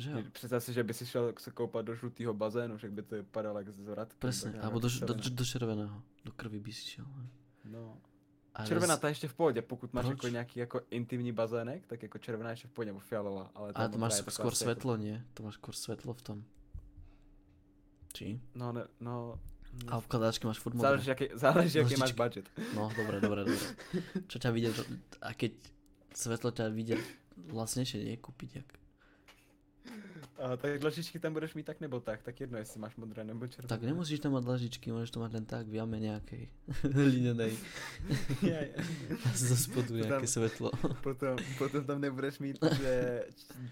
že 0.00 0.10
jo. 0.10 0.16
Že 0.16 0.30
Představ 0.30 0.60
si, 0.64 0.72
že 0.72 0.82
by 0.82 0.92
si 0.94 1.06
šel 1.06 1.34
se 1.38 1.50
koupat 1.50 1.84
do 1.84 1.94
žlutého 1.94 2.34
bazénu, 2.34 2.76
však 2.76 2.92
by 2.92 3.02
to 3.02 3.14
vypadalo 3.14 3.58
jak 3.58 3.68
zvrat. 3.68 4.08
Presne, 4.18 4.56
alebo 4.60 4.80
do, 4.80 4.88
do, 4.88 5.14
do 5.14 5.44
červeného. 5.44 6.02
Do 6.24 6.32
krvi 6.32 6.60
by 6.60 6.72
si 6.72 6.82
šiel. 6.96 7.06
ne? 7.06 7.26
No. 7.70 7.96
Ale 8.54 8.66
Červená 8.68 8.96
z- 8.96 8.98
ta 8.98 9.08
ještě 9.08 9.28
v 9.28 9.34
pohodě, 9.34 9.62
pokud 9.62 9.92
máš 9.94 10.04
Proč? 10.06 10.18
jako 10.18 10.28
nějaký 10.28 10.60
jako 10.60 10.80
intimní 10.90 11.32
bazének, 11.32 11.86
tak 11.86 12.02
jako 12.02 12.18
červená 12.18 12.50
ještě 12.50 12.68
v 12.68 12.70
pohodě, 12.70 12.86
nebo 12.90 13.00
fialová, 13.00 13.50
ale, 13.54 13.72
Ale 13.74 13.88
to 13.88 13.98
máš 13.98 14.12
asi 14.26 14.56
svetlo, 14.56 14.96
nie? 14.96 15.22
To 15.34 15.42
máš 15.46 15.54
skôr 15.62 15.70
svetlo 15.70 16.10
v 16.14 16.22
tom. 16.22 16.38
Či? 18.12 18.40
No, 18.58 18.72
ne, 18.72 18.90
no, 19.00 19.38
A 19.86 20.02
obkladačky 20.02 20.46
máš 20.50 20.58
furt 20.58 20.74
modré. 20.74 20.88
záleží, 20.90 21.08
jaký, 21.08 21.26
záleží, 21.34 21.78
jaký 21.78 21.96
máš 21.96 22.12
budget. 22.12 22.50
No, 22.74 22.90
dobre, 22.96 23.20
dobre, 23.22 23.44
dobre. 23.46 23.66
Čo 24.30 24.36
ťa 24.42 24.50
vidie, 24.50 24.74
a 25.22 25.30
keď 25.30 25.52
svetlo 26.10 26.50
ťa 26.50 26.74
vidie 26.74 26.98
vlastnejšie, 27.54 28.02
nie? 28.02 28.18
Kúpiť 28.18 28.50
jak. 28.58 28.68
A, 30.40 30.56
tak 30.56 30.80
dlažičky 30.80 31.20
tam 31.20 31.32
budeš 31.36 31.52
mít 31.54 31.66
tak 31.68 31.80
nebo 31.80 32.00
tak, 32.00 32.22
tak 32.22 32.40
jedno, 32.40 32.58
jestli 32.58 32.80
máš 32.80 32.96
modré 32.96 33.24
nebo 33.24 33.46
červené. 33.46 33.68
Tak 33.68 33.82
nemusíš 33.84 34.20
tam 34.24 34.32
mať 34.32 34.44
dlažičky, 34.44 34.88
môžeš 34.88 35.12
to 35.12 35.20
mať 35.20 35.30
len 35.36 35.44
tak 35.44 35.68
v 35.68 35.74
jame 35.76 36.00
nejakej 36.00 36.48
linenej. 36.96 37.52
Ja, 38.40 38.60
ja. 38.64 38.80
A 39.20 39.28
zo 39.36 39.52
spodu 39.52 39.92
To 39.92 40.00
nejaké 40.00 40.24
tam- 40.24 40.32
svetlo. 40.32 40.72
Potom, 41.04 41.36
potom 41.60 41.84
tam 41.84 42.00
nebudeš 42.00 42.38
mít 42.40 42.56
že 42.80 43.24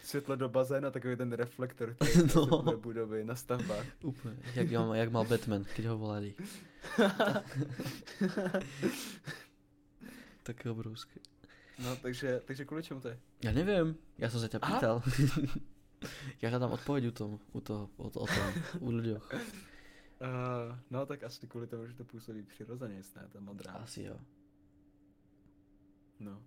světlo 0.04 0.36
do 0.36 0.48
bazénu, 0.48 0.90
takový 0.90 1.16
ten 1.16 1.32
reflektor, 1.32 1.94
který 1.96 2.28
No. 2.36 2.62
no. 2.62 2.76
budovy 2.76 3.24
na 3.24 3.34
stavbách. 3.34 3.86
Úplne. 4.04 4.36
Jak, 4.54 4.70
jak, 4.70 4.80
mal, 4.84 4.94
jak 4.94 5.10
mal 5.12 5.24
Batman, 5.24 5.64
keď 5.64 5.84
ho 5.88 5.96
volali. 5.98 6.34
Také 10.42 10.70
obrovské. 10.70 11.20
No, 11.78 11.96
takže, 11.96 12.40
takže 12.44 12.64
kvůli 12.64 12.82
čemu 12.82 13.00
to 13.00 13.08
je? 13.08 13.18
Neviem, 13.52 13.94
ja 14.18 14.26
som 14.26 14.42
sa 14.42 14.50
ťa 14.50 14.58
Aha. 14.58 14.66
pýtal. 14.74 14.96
ja 16.42 16.46
hľadám 16.50 16.72
odpoveď 16.78 17.02
u 17.10 17.12
tom, 17.12 17.30
u 17.52 17.60
toho, 17.60 17.90
o, 17.98 18.06
o 18.06 18.26
tom, 18.26 18.48
u 18.80 18.88
ľuďoch. 18.94 19.24
Uh, 19.32 20.74
no, 20.90 21.06
tak 21.06 21.22
asi 21.22 21.46
kvůli 21.46 21.66
tomu, 21.66 21.86
že 21.86 21.94
to 21.94 22.04
působí 22.04 22.42
přirozeně, 22.42 23.02
ne, 23.16 23.28
ta 23.28 23.40
modrá. 23.40 23.72
Asi 23.72 24.02
jo. 24.02 24.18
No. 26.20 26.42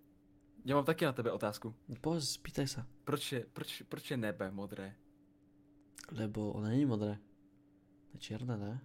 Já 0.66 0.76
mám 0.76 0.86
taky 0.86 1.06
na 1.06 1.14
tebe 1.14 1.32
otázku. 1.32 1.74
Povedz, 2.02 2.30
spýtaj 2.38 2.68
sa. 2.68 2.86
Proč 3.04 3.32
je, 3.32 3.40
proč, 3.54 3.82
proč 3.90 4.12
je 4.12 4.18
nebe 4.18 4.52
modré? 4.52 4.94
Lebo 6.12 6.52
ona 6.54 6.70
není 6.70 6.86
modré. 6.86 7.18
To 8.12 8.12
je 8.14 8.20
čierne, 8.20 8.58
ne? 8.58 8.78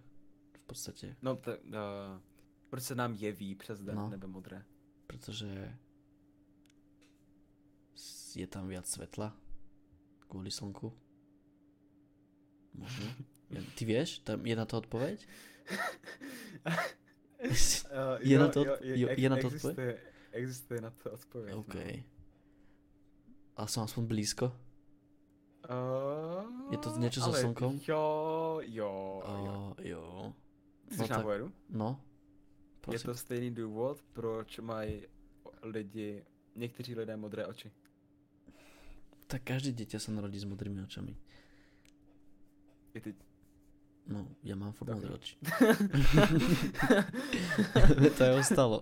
V 0.57 0.63
podstate. 0.65 1.15
No, 1.21 1.35
to, 1.35 1.51
uh, 1.57 2.17
proč 2.69 2.83
se 2.83 2.95
nám 2.95 3.13
jeví 3.13 3.55
přes 3.55 3.81
den 3.83 3.95
No. 3.95 4.09
nebe 4.09 4.27
modré? 4.27 4.65
Pretože 5.07 5.77
s- 7.95 8.35
je 8.35 8.47
tam 8.47 8.67
viac 8.67 8.87
svetla 8.89 9.37
kvôli 10.27 10.51
slnku. 10.51 10.91
Možno. 12.77 13.05
Ja, 13.49 13.63
ty 13.75 13.83
vieš? 13.87 14.19
Tam 14.27 14.43
je 14.45 14.55
na 14.55 14.65
to 14.67 14.77
odpoveď? 14.77 15.23
Uh, 16.67 18.19
Je 18.29 18.35
na 18.39 18.47
to 18.49 18.63
odp- 18.63 18.81
jo, 18.83 19.07
je 19.17 19.29
na 19.29 19.37
to 19.37 19.47
existuje, 19.47 19.91
existuje 20.31 20.79
na 20.81 20.89
to 20.89 21.11
odpověď. 21.11 21.55
OK. 21.55 21.75
No. 21.75 22.03
Ale 23.57 23.67
som 23.67 23.83
aspoň 23.89 24.03
blízko. 24.05 24.53
Uh, 25.65 26.71
Je 26.71 26.77
to 26.77 26.89
něco 26.97 27.19
so 27.21 27.29
ale 27.33 27.41
slnkom? 27.41 27.79
Jo, 27.87 28.59
jo, 28.63 29.21
jo. 29.25 29.25
O, 29.25 29.75
jo. 29.81 30.33
Jsi 30.91 31.01
no 31.01 31.07
na 31.07 31.23
tak-? 31.23 31.51
No. 31.69 32.01
Je 32.77 32.81
Prosím. 32.81 33.05
to 33.07 33.15
stejný 33.15 33.51
důvod, 33.51 34.01
proč 34.13 34.59
mají 34.59 35.01
lidi, 35.61 36.25
někteří 36.55 36.95
lidé 36.95 37.17
modré 37.17 37.45
oči. 37.45 37.71
Tak 39.27 39.43
každé 39.43 39.71
dieťa 39.75 39.99
sa 39.99 40.11
narodí 40.11 40.39
s 40.39 40.47
modrými 40.47 40.81
očami. 40.81 41.13
I 42.95 42.99
ty. 42.99 43.11
No, 44.07 44.23
ja 44.39 44.55
mám 44.55 44.71
furt 44.71 44.87
modré 44.87 45.11
oči. 45.11 45.35
to 48.17 48.21
je 48.23 48.31
ostalo. 48.39 48.79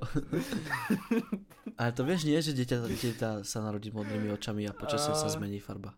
Ale 1.78 1.92
to 1.98 2.06
vieš 2.06 2.30
nie, 2.30 2.38
že 2.38 2.54
dieťa, 2.54 2.78
dieťa 2.86 3.30
sa 3.42 3.60
narodí 3.66 3.90
s 3.90 3.98
modrými 3.98 4.30
očami 4.32 4.70
a 4.70 4.72
počasie 4.72 5.18
sa 5.18 5.26
A- 5.26 5.34
zmení 5.34 5.58
farba. 5.60 5.98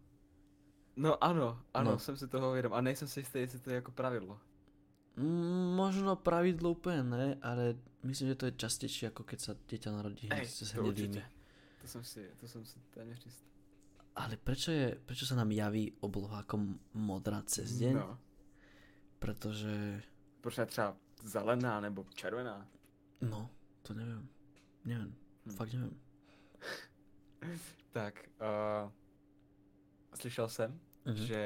No 0.98 1.14
ano, 1.24 1.62
ano, 1.74 1.92
No. 1.92 2.00
jsem 2.00 2.18
si 2.18 2.28
toho 2.28 2.52
vědom. 2.52 2.74
A 2.74 2.82
nejsem 2.82 3.08
si 3.08 3.20
jistý, 3.20 3.40
jestli 3.40 3.60
to 3.60 3.70
je 3.70 3.76
jako 3.76 3.92
pravidlo. 3.92 4.40
Mm, 5.18 5.76
možno 5.78 6.16
pravidlo 6.16 6.70
úplne 6.72 7.04
ne, 7.04 7.38
ale 7.42 7.74
myslím, 8.06 8.30
že 8.34 8.38
to 8.38 8.46
je 8.50 8.54
častejšie, 8.58 9.10
ako 9.10 9.24
keď 9.26 9.40
sa 9.42 9.52
dieťa 9.58 9.90
narodí 9.94 10.30
Ej, 10.30 10.46
s 10.46 10.62
s 10.62 10.72
to 11.82 11.88
jsem 11.88 12.04
si, 12.04 12.22
to 12.38 12.48
jsem 12.48 12.66
si 12.66 12.78
téměř 12.94 13.26
jist. 13.26 13.46
Ale 14.18 14.34
prečo, 14.38 14.72
je, 14.74 14.98
prečo 15.06 15.30
sa 15.30 15.38
nám 15.38 15.54
javí 15.54 15.94
obloha 16.02 16.42
ako 16.42 16.58
modrá 16.98 17.42
cez 17.46 17.70
deň? 17.78 17.94
No. 17.94 18.18
Pretože, 19.22 20.02
Proč 20.42 20.58
ne 20.58 20.66
třeba 20.66 20.98
zelená 21.24 21.82
nebo 21.82 22.06
červená? 22.14 22.66
no, 23.22 23.50
to 23.82 23.94
neviem. 23.94 24.28
Neviem, 24.86 25.14
Hm. 25.46 25.52
fakt 25.52 25.74
neviem. 25.74 25.98
Tak, 27.92 28.30
uh, 28.42 28.92
slyšel 30.14 30.50
jsem, 30.50 30.80
Mhm. 31.06 31.16
že 31.26 31.42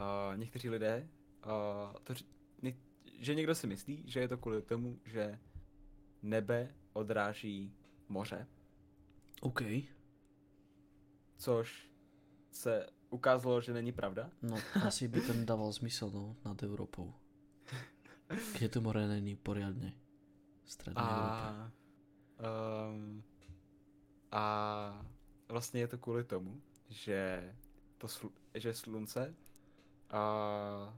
uh, 0.00 0.36
někteří 0.36 0.70
lidé, 0.70 1.08
uh, 1.46 1.92
to, 2.04 2.14
že 3.18 3.34
někdo 3.34 3.54
si 3.54 3.66
myslí, 3.66 4.02
že 4.06 4.20
je 4.20 4.28
to 4.28 4.36
kvůli 4.38 4.62
tomu, 4.62 4.98
že 5.04 5.38
nebe 6.22 6.74
odráží 6.92 7.74
moře, 8.08 8.46
OK, 9.40 9.60
což 11.38 11.90
se 12.50 12.86
ukázalo, 13.10 13.60
že 13.60 13.72
není 13.72 13.92
pravda. 13.92 14.30
no 14.42 14.56
asi 14.86 15.08
by 15.08 15.20
to 15.20 15.32
nedával 15.32 15.72
zmysel, 15.72 16.10
no, 16.10 16.36
nad 16.44 16.62
Európou. 16.62 17.14
Keď 18.58 18.72
to 18.72 18.80
more 18.80 19.06
není 19.08 19.36
poriadne. 19.36 19.92
Strednej 20.68 21.00
Európe. 21.00 21.44
A, 21.48 21.72
um, 22.92 23.24
a 24.30 24.44
vlastně 25.48 25.80
je 25.80 25.88
to 25.88 25.98
kvůli 25.98 26.24
tomu, 26.24 26.60
že 26.88 27.54
to 27.98 28.06
slu- 28.06 28.32
že 28.54 28.74
slunce 28.74 29.34
a 30.10 30.94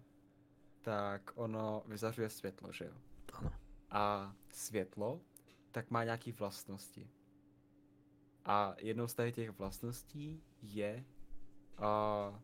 tak 0.82 1.32
ono 1.34 1.82
vyzařuje 1.86 2.30
světlo, 2.30 2.72
že 2.72 2.84
jo? 2.84 2.94
Áno. 3.32 3.50
A 3.90 4.34
světlo 4.50 5.20
tak 5.70 5.90
má 5.90 6.04
nějaký 6.04 6.32
vlastnosti. 6.32 7.10
A 8.44 8.74
jednou 8.78 9.08
z 9.08 9.14
těch 9.32 9.50
vlastností 9.50 10.42
je 10.62 11.04
a 11.78 12.40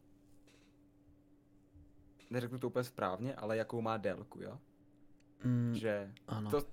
neřeknu 2.30 2.58
to 2.58 2.66
úplně 2.66 2.84
správně, 2.84 3.34
ale 3.34 3.56
jakou 3.56 3.80
má 3.80 3.96
délku, 3.96 4.42
jo? 4.42 4.58
Mm, 5.44 5.74
Že 5.74 6.12
áno. 6.28 6.50
to- 6.50 6.66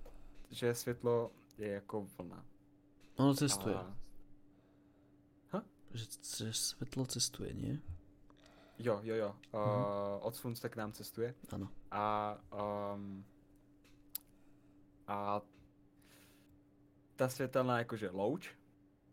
že 0.50 0.76
světlo 0.76 1.32
je 1.58 1.68
jako 1.68 2.08
vlna. 2.18 2.46
Ono 3.18 3.34
cestuje. 3.34 3.76
A... 3.76 3.96
Že, 5.94 6.06
že 6.38 6.54
svetlo 6.54 7.06
cestuje, 7.06 7.54
nie? 7.54 7.78
Jo, 8.80 9.00
jo, 9.04 9.16
jo. 9.16 9.30
Uh, 9.54 9.62
Mhm. 9.62 9.86
Od 10.26 10.36
slunce 10.36 10.70
k 10.70 10.76
nám 10.76 10.92
cestuje. 10.92 11.36
Áno. 11.54 11.70
A, 11.92 12.34
um, 12.50 13.24
a 15.08 15.14
a 15.38 15.42
ta 17.16 17.30
světelná 17.30 17.78
jakože 17.78 18.10
louč, 18.10 18.50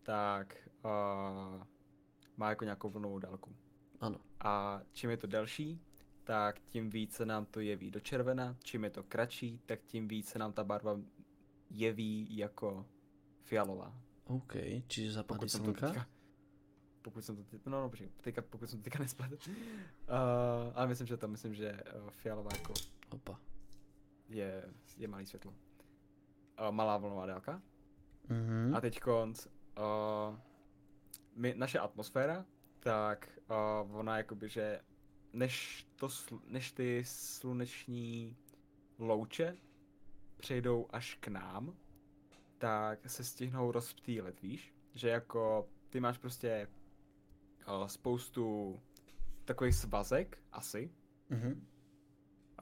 tak 0.03 0.69
uh, 0.85 1.63
má 2.37 2.49
jako 2.49 2.65
nějakou 2.65 2.91
vlnovou 2.91 3.19
délku. 3.19 3.57
Ano. 4.01 4.19
A 4.41 4.81
čím 4.93 5.11
je 5.11 5.17
to 5.17 5.27
delší, 5.27 5.81
tak 6.25 6.61
tím 6.61 6.91
více 6.91 7.27
nám 7.27 7.47
to 7.47 7.61
jeví 7.61 7.91
do 7.91 8.01
červena, 8.01 8.57
čím 8.63 8.85
je 8.85 8.91
to 8.91 9.03
kratší, 9.03 9.61
tak 9.67 9.81
tím 9.83 10.09
více 10.09 10.39
nám 10.39 10.53
ta 10.53 10.65
barva 10.65 11.01
jeví 11.71 12.37
jako 12.37 12.87
fialová. 13.43 13.95
OK, 14.25 14.53
čiže 14.87 15.13
zapadí 15.13 15.39
Pokud 15.39 15.51
jsem 15.51 15.61
to 15.61 15.65
slnka? 15.65 15.87
teďka, 15.87 16.07
pokud 17.03 17.25
jsem 17.25 17.37
to 17.37 17.43
teďka, 17.43 17.71
no, 17.71 17.83
no 17.83 17.89
počkej, 17.91 18.09
teďka, 18.21 18.43
pokud 18.43 18.71
jsem 18.71 18.79
to 18.79 18.85
teďka 18.85 18.99
nespletl. 18.99 19.37
Uh, 19.51 19.55
ale 20.75 20.87
myslím, 20.87 21.07
že 21.07 21.17
to, 21.17 21.29
myslím, 21.29 21.55
že 21.55 21.83
uh, 22.03 22.11
fialová 22.11 22.51
jako 22.53 22.73
Opa. 23.11 23.41
je, 24.29 24.65
je 24.97 25.09
malý 25.09 25.27
světlo. 25.27 25.51
Uh, 26.61 26.71
malá 26.71 26.97
vlnová 26.97 27.27
délka. 27.27 27.63
Mhm. 28.29 28.75
A 28.75 28.81
teď 28.81 29.01
konc, 29.01 29.47
uh, 29.79 30.39
my, 31.35 31.55
naše 31.57 31.79
atmosféra, 31.79 32.47
tak 32.81 33.29
uh, 33.51 33.97
ona 33.97 34.17
jakoby, 34.17 34.49
že 34.49 34.81
než, 35.33 35.87
to, 35.97 36.07
sl- 36.07 36.41
než 36.47 36.73
ty 36.73 37.03
sluneční 37.07 38.37
louče 38.99 39.57
přejdou 40.37 40.87
až 40.91 41.15
k 41.15 41.29
nám, 41.29 41.77
tak 42.59 43.11
se 43.11 43.25
stihnou 43.25 43.73
rozptýlit, 43.73 44.43
víš? 44.43 44.75
Že 44.95 45.09
jako 45.09 45.69
ty 45.91 46.01
máš 46.01 46.19
prostě 46.19 46.69
uh, 47.69 47.87
spoustu 47.87 48.81
takových 49.45 49.75
svazek, 49.75 50.39
asi. 50.53 50.91
Mhm. 51.29 51.67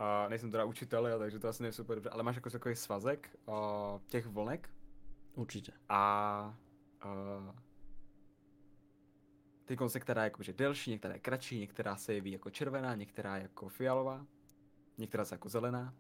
Uh, 0.01 0.31
nejsem 0.31 0.51
teda 0.51 0.65
učitel, 0.65 1.07
jo, 1.07 1.19
takže 1.19 1.39
to 1.39 1.49
asi 1.49 1.63
nejsou 1.63 1.83
dobře, 1.83 2.11
ale 2.11 2.23
máš 2.23 2.37
jako 2.37 2.51
takový 2.51 2.77
svazek 2.77 3.39
uh, 3.47 3.55
těch 4.07 4.27
vlnek, 4.27 4.71
Určite. 5.35 5.73
a 5.89 6.59
uh, 7.05 7.55
ty 9.65 9.77
konce, 9.77 10.01
která 10.01 10.23
je 10.23 10.27
jakože 10.27 10.53
delší, 10.53 10.91
některá 10.91 11.15
je 11.15 11.21
kratší, 11.21 11.59
některá 11.59 11.97
se 11.97 12.15
jeví 12.15 12.33
jako 12.33 12.51
červená, 12.51 12.95
některá 12.95 13.37
jako 13.37 13.69
fialová, 13.69 14.27
některá 14.99 15.25
se 15.25 15.35
jako 15.35 15.49
zelená. 15.49 15.95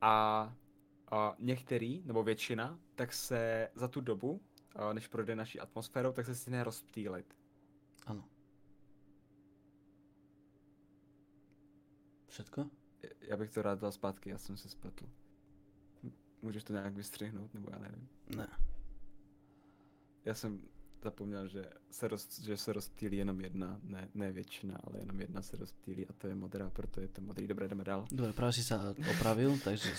A 0.00 0.44
uh, 1.12 1.18
některý, 1.38 2.02
nebo 2.04 2.22
většina, 2.22 2.78
tak 2.94 3.12
se 3.12 3.70
za 3.74 3.88
tu 3.88 4.00
dobu, 4.00 4.40
než 4.92 5.08
projde 5.08 5.36
naší 5.36 5.60
atmosférou, 5.60 6.12
tak 6.12 6.26
se 6.26 6.34
stihne 6.34 6.64
rozptýlit. 6.64 7.36
Áno. 8.06 8.28
Všetko? 12.28 12.70
Já 13.20 13.36
bych 13.36 13.50
to 13.50 13.62
rád 13.62 13.78
dal 13.78 13.92
zpátky, 13.92 14.30
já 14.30 14.38
jsem 14.38 14.56
se 14.56 14.68
spletl. 14.68 15.08
Můžeš 16.42 16.64
to 16.64 16.72
nějak 16.72 16.94
vystřihnout, 16.94 17.54
nebo 17.54 17.68
já 17.72 17.78
nevím. 17.78 18.08
Ne. 18.36 18.48
Já 20.26 20.34
jsem 20.34 20.60
zapomněl, 21.02 21.48
že 21.48 21.64
se, 21.90 22.08
roz, 22.08 22.40
že 22.40 22.56
se 22.56 22.72
rozptýlí 22.72 23.16
jenom 23.16 23.40
jedna, 23.40 23.78
ne, 23.82 24.08
ne 24.14 24.32
většina, 24.32 24.80
ale 24.84 24.98
jenom 24.98 25.20
jedna 25.20 25.42
se 25.42 25.56
rozptýlí 25.56 26.06
a 26.06 26.12
to 26.18 26.26
je 26.28 26.34
modrá, 26.34 26.70
proto 26.70 27.00
je 27.00 27.08
to 27.08 27.20
modrý. 27.20 27.46
Dobré, 27.46 27.68
jdeme 27.68 27.84
dál. 27.84 28.06
Dobre, 28.10 28.32
práve 28.32 28.58
si 28.58 28.66
sa 28.66 28.90
opravil, 28.90 29.54
takže, 29.62 29.92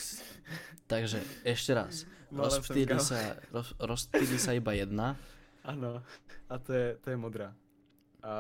takže 0.83 1.23
ešte 1.47 1.71
raz. 1.71 2.03
Gal. 2.27 2.99
sa, 2.99 3.39
roz, 3.55 3.71
rozptýli 3.79 4.35
sa 4.35 4.51
iba 4.51 4.75
jedna. 4.75 5.15
Ano, 5.63 6.03
a 6.51 6.55
to 6.59 6.75
je, 6.75 6.99
to 6.99 7.07
je 7.09 7.17
modrá. 7.17 7.55
A, 8.23 8.35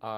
a 0.00 0.12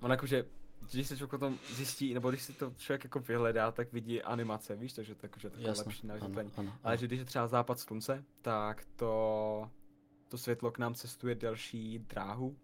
on 0.00 0.10
jakože, 0.10 0.48
když 0.92 1.06
se 1.08 1.16
člověk 1.16 1.32
o 1.32 1.38
tom 1.38 1.58
zjistí, 1.70 2.14
nebo 2.14 2.30
když 2.30 2.42
si 2.42 2.52
to 2.52 2.72
člověk 2.76 3.04
jako 3.04 3.20
vyhledá, 3.20 3.72
tak 3.72 3.92
vidí 3.92 4.22
animace, 4.22 4.76
víš, 4.76 4.92
takže 4.92 5.14
to 5.14 5.26
jakože 5.26 5.50
takové 5.50 5.68
Jasné, 5.68 5.84
lepší 5.84 6.06
na 6.06 6.14
áno, 6.14 6.20
vysvětlení. 6.28 6.72
Ale 6.82 6.96
že 6.96 7.06
když 7.06 7.18
je 7.18 7.24
třeba 7.24 7.46
západ 7.48 7.80
slunce, 7.80 8.24
tak 8.42 8.84
to, 8.96 9.70
to 10.28 10.38
světlo 10.38 10.70
k 10.70 10.78
nám 10.78 10.94
cestuje 10.94 11.34
delší 11.34 11.98
dráhu 11.98 12.56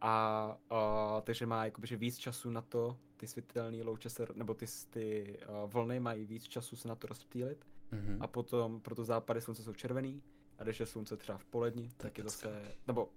a, 0.00 0.56
a 0.70 1.20
takže 1.20 1.46
má 1.46 1.64
jakoby, 1.64 1.86
že 1.86 1.96
víc 1.96 2.18
času 2.18 2.50
na 2.50 2.62
to, 2.62 2.98
ty 3.16 3.26
světelné 3.26 3.82
louče 3.84 4.10
se, 4.10 4.26
nebo 4.34 4.54
ty, 4.54 4.66
ty 4.90 5.38
uh, 5.64 5.70
vlny 5.70 6.00
mají 6.00 6.26
víc 6.26 6.44
času 6.48 6.76
se 6.76 6.88
na 6.88 6.94
to 6.94 7.06
rozptýlit 7.06 7.64
Mhm. 7.92 8.22
a 8.22 8.26
potom, 8.26 8.80
proto 8.80 9.04
západy 9.04 9.40
slunce 9.40 9.62
jsou 9.62 9.72
červený 9.74 10.22
a 10.58 10.62
když 10.64 10.80
je 10.80 10.86
slunce 10.86 11.16
třeba 11.16 11.38
v 11.38 11.44
poledni, 11.44 11.82
je 11.84 11.90
tak 11.96 12.18
je 12.18 12.24
pecka. 12.24 12.48
zase, 12.48 12.62
nebo 12.86 13.08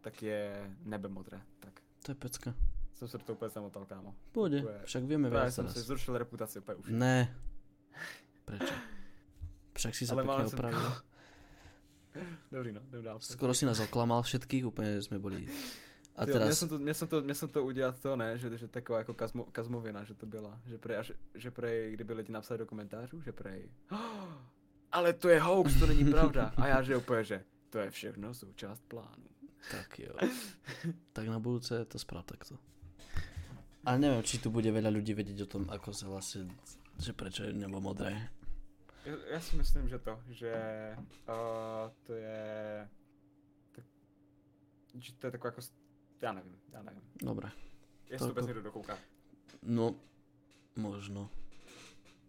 tak 0.00 0.22
je 0.22 0.70
nebe 0.84 1.08
modré, 1.08 1.42
tak 1.60 1.80
To 2.02 2.10
je 2.10 2.14
pecka. 2.14 2.54
Jsem 2.94 3.08
se 3.08 3.18
do 3.18 3.24
toho 3.24 3.36
úplně 3.36 3.48
zamotal, 3.48 3.84
kámo. 3.84 4.14
To 4.32 4.46
je- 4.46 4.64
však 4.84 5.04
Právě 5.04 5.30
viac 5.30 5.54
jsem 5.54 5.64
teraz. 5.64 5.74
si 5.76 5.80
zrušil 5.80 6.18
reputaci 6.18 6.58
úplně 6.58 6.74
už. 6.74 6.86
Ne. 6.88 7.36
Prečo? 8.44 8.74
Však 9.74 9.94
si 9.94 10.04
mal 10.14 10.48
jsem- 10.48 10.58
opravil. 10.58 10.92
Dobrý 12.52 12.72
no, 12.72 12.80
jdem 12.88 13.02
dál. 13.02 13.18
Skoro 13.20 13.54
si 13.54 13.66
nás 13.66 13.80
oklamal 13.80 14.22
všetkých, 14.22 14.66
úplne 14.68 15.00
sme 15.00 15.16
boli... 15.16 15.48
A 16.16 16.28
jo, 16.28 16.36
měl 16.36 16.38
teraz... 16.44 16.58
jsem 16.58 16.68
to, 16.68 16.78
měl 16.78 16.94
jsem 16.94 17.08
to, 17.08 17.22
měl 17.22 17.34
jsem 17.34 17.48
to 17.48 17.64
udělat 17.64 18.00
to, 18.00 18.16
ne, 18.16 18.38
že, 18.38 18.58
že 18.58 18.68
taková 18.68 18.98
jako 18.98 19.14
kazmo, 19.14 19.44
kazmovina, 19.44 20.04
že 20.04 20.14
to 20.14 20.26
byla, 20.26 20.60
že 20.66 20.78
prej, 20.78 20.96
až, 20.98 21.12
že 21.34 21.50
prej, 21.50 21.92
kdyby 21.92 22.12
lidi 22.14 22.32
napsali 22.32 22.58
do 22.58 22.66
komentářů, 22.66 23.20
že 23.20 23.32
prej, 23.32 23.70
"Oh, 23.90 23.98
ale 24.92 25.12
to 25.12 25.28
je 25.28 25.40
hoax, 25.40 25.78
to 25.80 25.86
není 25.86 26.04
pravda. 26.10 26.52
A 26.56 26.66
já 26.66 26.82
že 26.82 26.96
úplně, 26.96 27.24
že 27.24 27.44
to 27.70 27.78
je 27.78 27.90
všechno 27.90 28.34
součást 28.34 28.82
plánu. 28.88 29.24
Tak 29.70 29.98
jo. 29.98 30.12
tak 31.12 31.28
na 31.28 31.38
budúce 31.38 31.84
to 31.84 31.98
sprav 31.98 32.24
takto. 32.24 32.58
Ale 33.82 33.98
neviem, 33.98 34.22
či 34.22 34.38
tu 34.38 34.54
bude 34.54 34.70
veľa 34.70 34.94
ľudí 34.94 35.10
vedieť 35.10 35.42
o 35.42 35.50
tom, 35.50 35.62
ako 35.66 35.90
sa 35.90 36.06
vlastne, 36.06 36.46
že 37.02 37.10
prečo 37.10 37.42
je 37.42 37.50
nebo 37.50 37.82
modré. 37.82 38.30
Já, 39.04 39.14
já 39.34 39.40
si 39.40 39.56
myslím, 39.56 39.88
že 39.88 39.98
to, 39.98 40.20
že 40.30 40.52
uh, 41.26 41.90
to 42.06 42.12
je, 42.14 42.88
tak, 43.74 43.84
že 44.94 45.12
to 45.12 45.26
je 45.26 45.30
taková 45.30 45.48
jako, 45.48 45.60
já 46.22 46.32
nevím, 46.32 46.58
já 46.72 46.82
nevím. 46.82 47.02
Dobre. 47.22 47.50
Jestli 48.10 48.26
to 48.26 48.28
vůbec 48.28 48.46
někdo 48.46 48.62
dokouká. 48.62 48.98
No, 49.62 49.94
možno. 50.76 51.30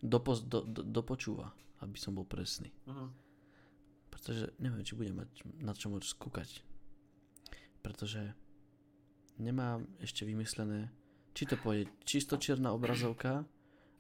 Dopo, 0.04 0.36
do, 0.36 0.62
do, 0.62 0.84
dopočúva, 0.84 1.54
aby 1.80 1.96
som 1.96 2.12
bol 2.12 2.28
presný. 2.28 2.76
Uh-huh. 2.84 3.08
Pretože 4.12 4.52
neviem, 4.60 4.84
či 4.84 5.00
budem 5.00 5.16
mať 5.16 5.30
na 5.64 5.72
čo 5.72 5.88
môcť 5.88 6.08
skúkať. 6.12 6.60
Pretože 7.80 8.36
nemám 9.40 9.88
ešte 10.04 10.28
vymyslené, 10.28 10.92
či 11.34 11.46
to 11.46 11.58
pôjde 11.58 11.90
čisto 12.06 12.38
čierna 12.38 12.72
obrazovka, 12.72 13.46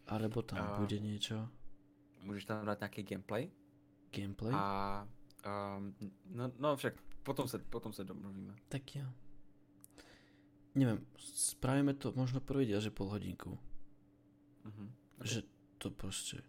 alebo 0.07 0.41
tam 0.41 0.59
A- 0.59 0.77
bude 0.79 0.99
niečo 0.99 1.49
Můžeš 2.23 2.45
tam 2.45 2.65
dát 2.65 2.79
nějaký 2.79 3.03
gameplay 3.03 3.51
gameplay. 4.11 4.53
a, 4.55 5.07
um, 5.77 5.95
no, 6.31 6.51
no 6.59 6.75
však 6.75 6.93
potom 7.23 7.47
se, 7.47 7.59
potom 7.59 7.93
se 7.93 8.03
domluvíme. 8.03 8.55
Tak 8.69 8.95
jo. 8.95 9.05
Neviem, 10.75 11.05
spravíme 11.17 11.93
to 11.93 12.11
možno 12.17 12.41
prvý 12.41 12.65
diel, 12.65 12.81
že 12.81 12.89
pol 12.89 13.09
hodinku. 13.09 13.59
Uh-huh. 14.65 14.89
Že 15.21 15.43
to 15.77 15.91
proste 15.93 16.41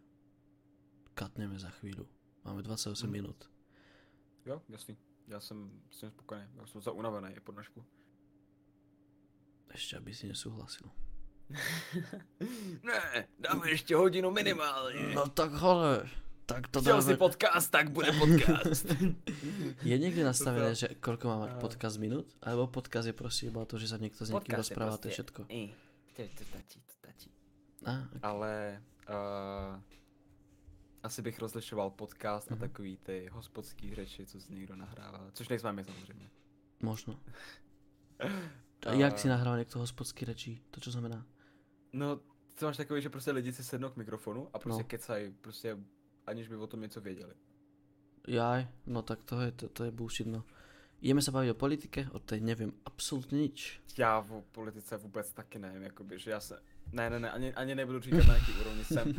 katneme 1.15 1.59
za 1.61 1.69
chvíľu. 1.81 2.09
Máme 2.45 2.63
28 2.63 3.05
Mhm. 3.07 3.13
minut. 3.13 3.39
Jo, 4.47 4.63
jasný. 4.69 4.97
Já 5.29 5.41
jsem 5.41 5.71
tím 5.89 6.11
spokojený. 6.11 6.49
Já 6.57 6.67
jsem 6.67 6.81
zaunavený 6.81 7.35
i 7.37 7.41
pod 7.41 7.53
Ešte, 9.71 9.97
aby 9.97 10.15
si 10.15 10.27
nesúhlasil. 10.27 10.87
ne, 12.83 13.25
dáme 13.39 13.71
ještě 13.71 13.97
hodinu 13.97 14.31
minimálně. 14.31 15.15
No 15.15 15.29
tak 15.29 15.53
hore, 15.53 16.09
tak 16.47 16.69
to 16.69 16.81
Chtěl 16.81 17.03
si 17.03 17.09
dáme... 17.09 17.17
podcast, 17.19 17.71
tak 17.71 17.91
bude 17.91 18.13
podcast. 18.13 18.87
Je 19.85 19.97
niekde 19.99 20.25
nastavené, 20.25 20.73
To- 20.73 20.81
že 20.81 20.89
koľko 21.01 21.25
má 21.29 21.37
mať 21.45 21.51
Áno. 21.57 21.61
podcast 21.61 21.97
minút? 22.01 22.27
Alebo 22.43 22.67
podcast 22.69 23.07
je 23.09 23.13
proste 23.17 23.47
iba 23.49 23.65
to, 23.65 23.77
že 23.81 23.89
sa 23.89 23.97
niekto 24.01 24.25
s 24.25 24.31
niekým 24.33 24.57
rozpráva, 24.57 24.97
to 25.01 25.09
je 25.09 25.15
všetko. 25.21 25.41
I, 25.49 25.73
to, 26.17 26.23
to 26.37 26.43
stačí, 26.45 26.79
to 26.85 26.93
stačí. 27.01 27.29
Á, 27.85 28.09
Ale 28.23 28.81
uh, 29.09 29.77
asi 31.03 31.21
bych 31.23 31.39
rozlišoval 31.39 31.91
podcast 31.91 32.51
Mhm. 32.51 32.59
a 32.59 32.61
takový 32.69 32.97
ty 32.97 33.29
hospodský 33.33 33.95
řeči, 33.95 34.27
co 34.27 34.41
si 34.41 34.53
někdo 34.55 34.77
nahrává. 34.77 35.29
Což 35.33 35.49
nejsme 35.49 35.73
my 35.73 35.85
samozřejmě. 35.85 36.31
možno. 36.83 37.21
A 38.87 38.93
jak 38.93 39.19
si 39.19 39.29
nahrával 39.29 39.59
niekto 39.59 39.79
hospodský 39.81 40.25
rečí? 40.25 40.61
To 40.71 40.81
čo 40.81 40.91
znamená? 40.91 41.25
No, 41.93 42.21
to 42.59 42.67
máš 42.67 42.77
takový, 42.77 43.03
že 43.03 43.11
prostě 43.11 43.31
lidi 43.31 43.53
si 43.53 43.65
sednou 43.65 43.89
k 43.91 43.97
mikrofonu 43.97 44.49
a 44.53 44.59
prostě 44.59 44.83
No. 44.83 44.89
kecají, 44.89 45.33
prostě 45.41 45.79
aniž 46.27 46.49
by 46.49 46.57
o 46.57 46.67
tom 46.67 46.81
něco 46.81 47.01
věděli. 47.01 47.35
Jaj, 48.29 48.69
no 48.87 49.03
tak 49.03 49.23
to 49.23 49.41
je, 49.41 49.53
to, 49.53 49.69
to 49.69 49.85
je 49.85 49.91
bullshit, 49.91 50.27
no. 50.27 50.45
Ideme 51.05 51.21
sa 51.21 51.37
baviť 51.37 51.51
o 51.53 51.61
politike, 51.61 52.01
o 52.17 52.19
tej 52.19 52.41
neviem 52.41 52.73
absolútne 52.89 53.37
nič. 53.37 53.77
Já 53.99 54.25
o 54.25 54.41
politice 54.57 54.97
vůbec 54.97 55.33
taky 55.33 55.59
nevím, 55.59 55.83
jakoby, 55.83 56.19
že 56.19 56.31
já 56.31 56.41
se... 56.41 56.63
Ne, 56.93 57.11
ne, 57.11 57.21
ne, 57.21 57.31
ani, 57.31 57.55
ani 57.55 57.75
nebudu 57.75 58.01
říkat 58.01 58.25
na 58.27 58.35
jaký 58.35 58.53
úrovni 58.61 58.85
jsem. 58.85 59.13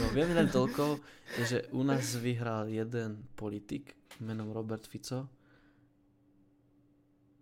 No 0.00 0.08
viem 0.16 0.32
len 0.34 0.48
toľko, 0.48 1.00
že 1.44 1.68
u 1.76 1.82
nás 1.82 2.16
vyhral 2.16 2.68
jeden 2.72 3.28
politik 3.36 3.92
menom 4.20 4.50
Robert 4.56 4.86
Fico 4.88 5.28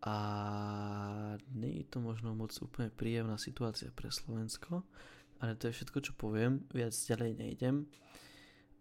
a 0.09 1.37
je 1.55 1.85
to 1.85 2.01
možno 2.01 2.33
moc 2.33 2.49
úplne 2.59 2.88
príjemná 2.88 3.37
situácia 3.37 3.90
pre 3.90 4.09
Slovensko, 4.09 4.81
ale 5.38 5.53
to 5.55 5.68
je 5.68 5.77
všetko, 5.77 5.99
čo 6.01 6.12
poviem, 6.16 6.64
viac 6.73 6.97
ďalej 6.97 7.37
nejdem. 7.37 7.85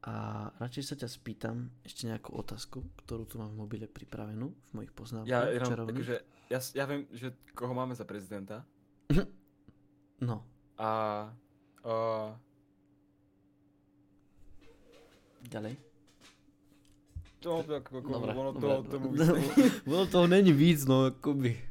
A 0.02 0.13
radšej 0.56 0.84
sa 0.86 0.96
ťa 0.96 1.10
spýtam 1.10 1.56
ešte 1.84 2.08
nejakú 2.08 2.32
otázku, 2.32 2.80
ktorú 2.98 3.28
tu 3.28 3.36
mám 3.38 3.52
v 3.52 3.60
mobile 3.60 3.88
pripravenú, 3.88 4.56
v 4.72 4.74
mojich 4.74 4.94
poznámkach. 4.94 5.28
Já 5.28 5.50
jenom, 5.50 5.86
takže, 5.86 6.16
já, 6.50 6.60
s- 6.60 6.76
já 6.76 6.86
vím, 6.86 7.08
že 7.12 7.34
koho 7.56 7.74
máme 7.74 7.96
za 7.96 8.06
prezidenta. 8.06 8.63
No, 10.22 10.46
A 10.78 10.90
uh, 11.86 12.34
ďalej. 15.46 15.78
To, 17.39 17.63
to, 17.63 17.73
jako, 17.73 18.02
Dobre, 18.02 18.34
ono 18.34 18.54
to, 18.54 18.60
dobre. 18.60 18.91
tomu 18.91 19.13
Ono 19.86 20.06
toho 20.06 20.28
není 20.28 20.54
víc, 20.54 20.86
no, 20.86 21.06
akoby. 21.06 21.62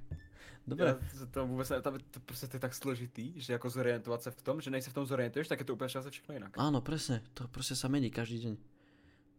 Dobre. 0.67 0.87
Já 0.87 1.19
se 1.19 1.27
to 1.27 1.47
vůbec 1.47 1.69
ne, 1.69 1.83
tam, 1.83 1.99
to 2.11 2.21
prostě 2.21 2.47
to 2.47 2.57
je 2.57 2.61
tak 2.61 2.75
složitý, 2.75 3.41
že 3.41 3.53
jako 3.53 3.71
zorientovat 3.71 4.23
se 4.23 4.31
v 4.31 4.43
tom, 4.43 4.61
že 4.61 4.71
než 4.71 4.85
se 4.85 4.91
v 4.91 4.95
tom 4.95 5.07
zorientuješ, 5.07 5.49
tak 5.49 5.59
je 5.59 5.65
to 5.65 5.75
úplně 5.75 5.91
čas 5.91 6.07
všechno 6.11 6.35
jinak. 6.35 6.59
Áno, 6.59 6.81
presne. 6.81 7.23
To 7.35 7.49
proste 7.49 7.79
sa 7.79 7.89
mení 7.89 8.11
každý 8.11 8.39
deň. 8.43 8.55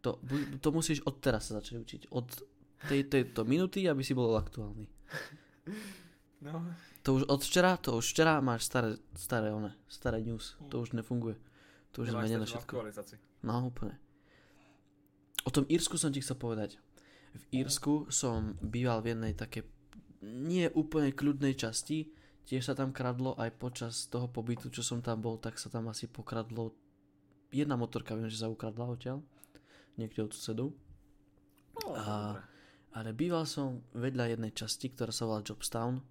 To, 0.02 0.20
to 0.62 0.72
musíš 0.72 1.02
od 1.04 1.20
teraz 1.20 1.48
sa 1.52 1.60
začať 1.60 1.78
učiť. 1.84 2.02
Od 2.16 2.28
tej, 2.88 3.04
tejto 3.12 3.44
minuty, 3.44 3.90
aby 3.90 4.04
si 4.04 4.14
bol 4.14 4.38
aktuálny. 4.38 4.88
No, 6.38 6.62
To 7.02 7.18
už 7.18 7.24
od 7.34 7.42
včera, 7.42 7.78
to 7.82 7.98
už 7.98 8.14
včera 8.14 8.38
máš 8.46 8.70
staré, 8.70 8.94
staré 9.18 9.50
one, 9.50 9.74
staré 9.90 10.22
news. 10.22 10.54
To 10.70 10.86
už 10.86 10.94
nefunguje. 10.94 11.34
To 11.98 12.06
už 12.06 12.14
všetko. 12.14 12.62
aktualizaci. 12.62 13.18
No, 13.42 13.74
úplne. 13.74 13.98
O 15.48 15.50
tom 15.50 15.64
Írsku 15.72 15.96
som 15.96 16.12
ti 16.12 16.20
chcel 16.20 16.36
povedať. 16.36 16.76
V 17.32 17.64
Írsku 17.64 18.12
som 18.12 18.60
býval 18.60 19.00
v 19.00 19.16
jednej 19.16 19.32
také 19.32 19.64
nie 20.20 20.68
úplne 20.76 21.16
kľudnej 21.16 21.56
časti. 21.56 22.12
Tiež 22.44 22.68
sa 22.68 22.76
tam 22.76 22.92
kradlo 22.92 23.32
aj 23.40 23.56
počas 23.56 24.12
toho 24.12 24.28
pobytu, 24.28 24.68
čo 24.68 24.84
som 24.84 25.00
tam 25.00 25.24
bol, 25.24 25.40
tak 25.40 25.56
sa 25.56 25.72
tam 25.72 25.88
asi 25.88 26.12
pokradlo 26.12 26.76
jedna 27.52 27.80
motorka, 27.80 28.16
viem, 28.16 28.28
že 28.28 28.44
sa 28.44 28.52
ukradla 28.52 28.92
odtiaľ. 28.92 29.24
Niekde 29.96 30.28
od 30.28 30.32
susedov. 30.36 30.76
No, 31.80 31.96
A-. 31.96 32.44
Ale 32.98 33.14
býval 33.14 33.46
som 33.46 33.86
vedľa 33.94 34.34
jednej 34.34 34.52
časti, 34.58 34.90
ktorá 34.90 35.14
sa 35.14 35.30
volá 35.30 35.46
Jobstown. 35.46 36.02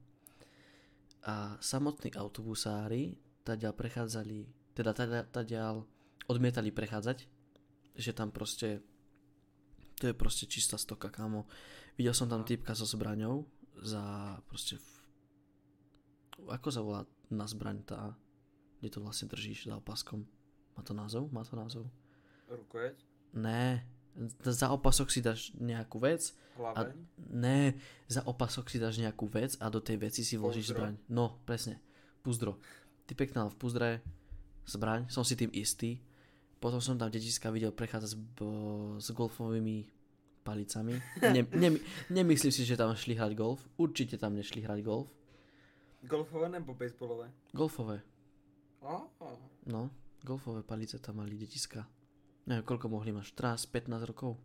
A 1.26 1.58
samotní 1.58 2.14
autobusári 2.14 3.18
tadiaľ 3.42 3.74
prechádzali, 3.74 4.46
teda 4.70 4.94
tadiaľ 5.26 5.82
odmietali 6.30 6.70
prechádzať, 6.70 7.26
že 7.98 8.10
tam 8.14 8.30
proste, 8.30 8.86
to 9.96 10.08
je 10.08 10.14
proste 10.14 10.44
čistá 10.46 10.76
stoka, 10.76 11.08
kámo. 11.08 11.48
Videl 11.96 12.12
som 12.12 12.28
tam 12.28 12.44
Aha. 12.44 12.48
typka 12.48 12.76
so 12.76 12.84
zbraňou 12.84 13.48
za 13.80 14.36
proste, 14.48 14.76
v, 14.76 14.88
ako 16.52 16.68
sa 16.68 16.80
volá 16.84 17.02
na 17.32 17.48
zbraň 17.48 17.82
tá, 17.84 18.12
kde 18.80 18.88
to 18.92 19.00
vlastne 19.00 19.28
držíš 19.28 19.72
za 19.72 19.80
opaskom. 19.80 20.28
Má 20.76 20.84
to 20.84 20.92
názov? 20.92 21.32
Má 21.32 21.42
to 21.44 21.56
názov? 21.56 21.84
Rukojeť, 22.46 22.96
Ne, 23.36 23.84
za 24.40 24.72
opasok 24.72 25.12
si 25.12 25.20
dáš 25.20 25.52
nejakú 25.60 26.00
vec 26.00 26.32
a 26.56 26.88
ne, 27.28 27.76
za 28.08 28.24
opasok 28.24 28.72
si 28.72 28.80
dáš 28.80 28.96
nejakú 28.96 29.28
vec 29.28 29.60
a 29.60 29.68
do 29.68 29.76
tej 29.76 30.00
veci 30.00 30.24
si 30.24 30.40
vložíš 30.40 30.72
Pouzdro. 30.72 30.76
zbraň. 30.80 30.94
No, 31.12 31.36
presne. 31.44 31.84
Púzdro. 32.24 32.56
Ty 33.04 33.12
pekná 33.12 33.44
v 33.52 33.56
púzdre 33.60 33.88
zbraň, 34.64 35.12
som 35.12 35.20
si 35.20 35.36
tým 35.36 35.52
istý. 35.52 36.00
Potom 36.56 36.80
som 36.80 36.96
tam 36.96 37.12
detiska 37.12 37.52
videl 37.52 37.70
prechádzať 37.70 38.10
s, 38.10 38.16
bo, 38.16 38.48
s 38.96 39.12
golfovými 39.12 39.86
palicami. 40.40 40.94
Ne, 41.34 41.42
ne, 41.52 41.70
nemyslím 42.08 42.52
si, 42.54 42.64
že 42.64 42.78
tam 42.78 42.94
šli 42.96 43.18
hrať 43.18 43.32
golf. 43.34 43.60
Určite 43.76 44.16
tam 44.16 44.38
nešli 44.38 44.62
hrať 44.64 44.80
golf. 44.80 45.10
golfové 46.06 46.48
nebo 46.48 46.72
baseballové? 46.72 47.28
Golfové. 47.52 48.00
Oh, 48.80 49.10
No, 49.66 49.90
golfové 50.22 50.62
palice 50.62 51.02
tam 51.02 51.18
mali 51.18 51.34
detiska. 51.34 51.82
Neviem, 52.46 52.62
koľko 52.62 52.86
mohli 52.86 53.10
mať, 53.10 53.34
14-15 53.66 54.06
rokov. 54.06 54.38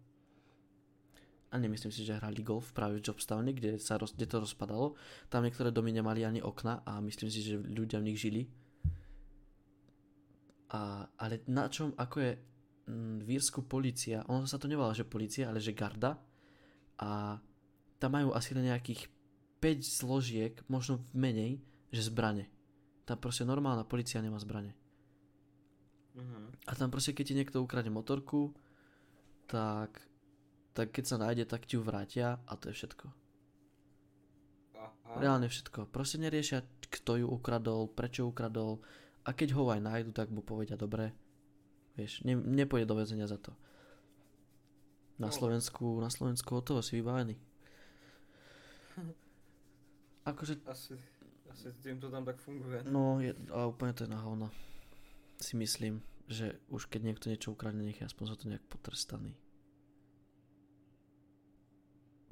A 1.51 1.59
nemyslím 1.59 1.91
si, 1.93 2.01
že 2.01 2.17
hrali 2.17 2.41
golf 2.41 2.71
práve 2.73 2.97
v 2.97 3.05
Jobstowne, 3.05 3.53
kde, 3.53 3.77
sa 3.77 3.99
roz, 3.99 4.15
kde 4.17 4.25
to 4.25 4.39
rozpadalo. 4.41 4.95
Tam 5.29 5.43
niektoré 5.45 5.69
domy 5.69 5.93
nemali 5.93 6.25
ani 6.25 6.39
okna 6.41 6.81
a 6.81 6.97
myslím 7.03 7.29
si, 7.29 7.43
že 7.43 7.59
ľudia 7.59 7.99
v 8.01 8.07
nich 8.09 8.17
žili. 8.17 8.47
A, 10.71 11.03
ale 11.19 11.43
na 11.51 11.67
čom, 11.67 11.91
ako 11.99 12.17
je 12.23 12.31
mm, 12.87 13.27
v 13.27 13.29
Írsku 13.35 13.67
policia, 13.67 14.23
ono 14.31 14.47
sa 14.47 14.55
to 14.55 14.71
nevolá, 14.71 14.95
že 14.95 15.03
policia, 15.03 15.51
ale 15.51 15.59
že 15.59 15.75
garda. 15.75 16.15
A 17.01 17.35
tam 17.99 18.11
majú 18.15 18.31
asi 18.31 18.55
len 18.55 18.71
nejakých 18.71 19.11
5 19.59 20.01
zložiek, 20.01 20.53
možno 20.71 21.03
menej, 21.13 21.61
že 21.91 22.07
zbrane. 22.07 22.49
Tam 23.03 23.19
proste 23.19 23.43
normálna 23.43 23.83
policia 23.83 24.23
nemá 24.23 24.39
zbrane. 24.39 24.73
mhm. 26.15 26.65
A 26.65 26.71
tam 26.73 26.87
proste, 26.87 27.11
keď 27.11 27.25
ti 27.27 27.37
niekto 27.37 27.57
ukradne 27.59 27.91
motorku, 27.91 28.55
tak, 29.51 29.99
tak 30.71 30.95
keď 30.95 31.03
sa 31.03 31.19
nájde, 31.19 31.43
tak 31.45 31.67
ti 31.67 31.75
ju 31.75 31.83
vrátia 31.83 32.39
a 32.47 32.55
to 32.55 32.71
je 32.71 32.79
všetko. 32.79 33.05
Aha. 34.79 35.19
Reálne 35.19 35.51
všetko. 35.51 35.91
Proste 35.91 36.17
neriešia, 36.23 36.63
kto 36.87 37.19
ju 37.19 37.27
ukradol, 37.27 37.91
prečo 37.91 38.23
ukradol 38.23 38.79
a 39.21 39.29
keď 39.31 39.53
ho 39.53 39.69
aj 39.69 39.79
nájdu, 39.79 40.11
tak 40.11 40.29
mu 40.29 40.41
povedia 40.41 40.73
dobre. 40.73 41.13
Vieš, 41.93 42.23
ne, 42.23 42.33
nepôjde 42.33 42.87
do 42.87 42.95
väzenia 42.95 43.27
za 43.27 43.37
to. 43.37 43.51
Na 45.17 45.29
No. 45.29 45.33
Slovensku, 45.33 46.01
na 46.01 46.09
Slovensku 46.09 46.49
od 46.55 46.65
toho 46.65 46.81
si 46.81 46.97
vybavený. 46.97 47.35
Akože, 50.29 50.61
Asi, 50.65 50.97
asi 51.49 51.73
tím 51.81 51.99
to 51.99 52.09
tam 52.09 52.25
tak 52.25 52.37
funguje. 52.37 52.81
no, 52.85 53.17
je, 53.19 53.33
a 53.49 53.65
úplne 53.65 53.93
to 53.93 54.05
je 54.05 54.13
na 54.13 54.21
hovno. 54.21 54.49
Si 55.37 55.57
myslím, 55.57 56.01
že 56.29 56.61
už 56.69 56.85
keď 56.85 57.01
niekto 57.03 57.29
niečo 57.29 57.51
ukradne, 57.51 57.81
nech 57.83 57.97
je 57.97 58.05
aspoň 58.05 58.25
za 58.29 58.35
to 58.37 58.45
nejak 58.49 58.61
potrestaný. 58.69 59.33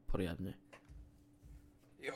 Poriadne. 0.06 0.54
Jo. 2.00 2.14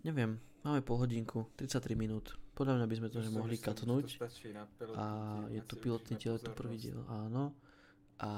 Neviem, 0.00 0.40
máme 0.64 0.80
pol 0.80 0.96
hodinku, 0.98 1.48
33 1.56 1.92
minút. 1.96 2.39
Podľa 2.60 2.76
mňa 2.76 2.86
by 2.86 2.96
sme 3.00 3.08
to 3.08 3.18
že 3.24 3.30
mohli 3.32 3.56
to 3.56 3.64
katnúť. 3.72 4.06
pilotní 4.20 4.92
A 4.92 5.04
díl, 5.48 5.56
je 5.56 5.62
to 5.64 5.74
pilotný 5.80 6.12
udržíme 6.12 6.20
diel, 6.20 6.34
je 6.36 6.42
to 6.44 6.52
prvý 6.52 6.76
pozornosť. 6.76 6.84
diel, 6.84 7.00
áno. 7.08 7.44
A 8.20 8.30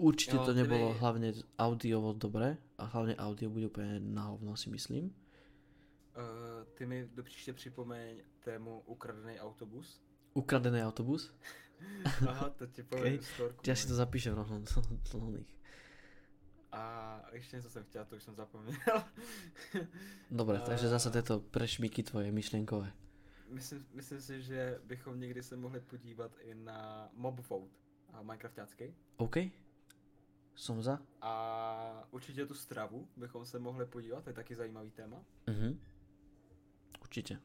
určite 0.00 0.36
Jo, 0.36 0.44
to 0.48 0.52
nebolo 0.56 0.86
tedy- 0.88 0.98
hlavne 0.98 1.28
audiovo 1.60 2.10
dobre 2.16 2.56
a 2.80 2.88
hlavne 2.88 3.20
audio 3.20 3.52
bude 3.52 3.68
úplne 3.68 4.00
na 4.00 4.32
hovno 4.32 4.56
si 4.56 4.72
myslím. 4.72 5.12
Uh, 6.16 6.64
ty 6.74 6.86
mi 6.86 7.04
do 7.14 7.22
příště 7.22 7.52
připomeň 7.52 8.24
tému 8.40 8.80
ukradený 8.88 9.36
autobus. 9.40 10.00
Ukradený 10.34 10.80
autobus. 10.82 11.28
Aha, 12.28 12.50
to 12.56 12.66
ti 12.66 12.82
povím 12.82 13.20
Okej. 13.20 13.28
storku. 13.28 13.60
Ja 13.68 13.74
si 13.76 13.86
to 13.86 13.94
moji. 13.94 14.00
zapíšem 14.02 14.32
rovno 14.34 14.58
do 15.12 15.18
oných. 15.20 15.57
A 16.78 17.22
ještě 17.32 17.56
něco 17.56 17.70
jsem 17.70 17.84
chtěl, 17.84 18.04
to 18.04 18.16
už 18.16 18.22
jsem 18.22 18.34
zapomněl. 18.34 18.74
Dobre, 20.30 20.60
takže 20.60 20.86
A- 20.86 20.90
zase 20.90 21.10
tieto 21.10 21.40
prešmiky 21.40 22.02
tvoje 22.02 22.32
myšlenkové. 22.32 22.92
myslím, 23.48 23.86
myslím 23.94 24.20
si, 24.20 24.42
že 24.42 24.80
bychom 24.84 25.20
někdy 25.20 25.42
se 25.42 25.56
mohli 25.56 25.80
podívat 25.80 26.32
i 26.40 26.54
na 26.54 27.08
Mob 27.12 27.48
Vote, 27.48 27.74
a 28.12 28.22
Minecraftácký. 28.22 28.94
OK? 29.16 29.36
Som 30.54 30.82
za? 30.82 30.98
A 31.20 32.04
určitě 32.10 32.46
tu 32.46 32.54
stravu 32.54 33.08
bychom 33.16 33.44
se 33.46 33.58
mohli 33.58 33.86
podívat, 33.86 34.24
to 34.24 34.30
je 34.30 34.34
taky 34.34 34.54
zajímavý 34.54 34.90
téma. 34.90 35.24
Mhm. 35.46 35.80
Určite. 37.00 37.40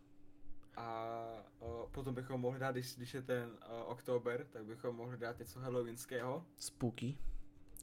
A 0.76 1.16
uh, 1.60 1.90
potom 1.92 2.16
bychom 2.16 2.42
mohli 2.42 2.60
dát, 2.60 2.72
když, 2.72 2.96
když 2.96 3.14
je 3.14 3.22
ten 3.22 3.50
uh, 3.50 3.58
oktober, 3.86 4.46
tak 4.50 4.66
bychom 4.66 4.96
mohli 4.96 5.18
dát 5.18 5.40
něco 5.40 5.60
halloweenského. 5.60 6.46
Spooky. 6.58 7.18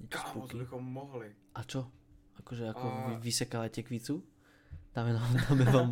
Kámo, 0.08 0.48
to 0.48 0.56
bychom 0.56 0.84
mohli. 0.84 1.34
A 1.54 1.62
čo? 1.64 1.90
Akože 2.40 2.68
ako 2.72 2.86
A- 2.88 3.08
vy 3.08 3.14
vysekávate 3.20 3.82
kvícu? 3.82 4.24
Dáme, 4.94 5.12
nám, 5.12 5.36
dáme, 5.36 5.64
vám, 5.64 5.90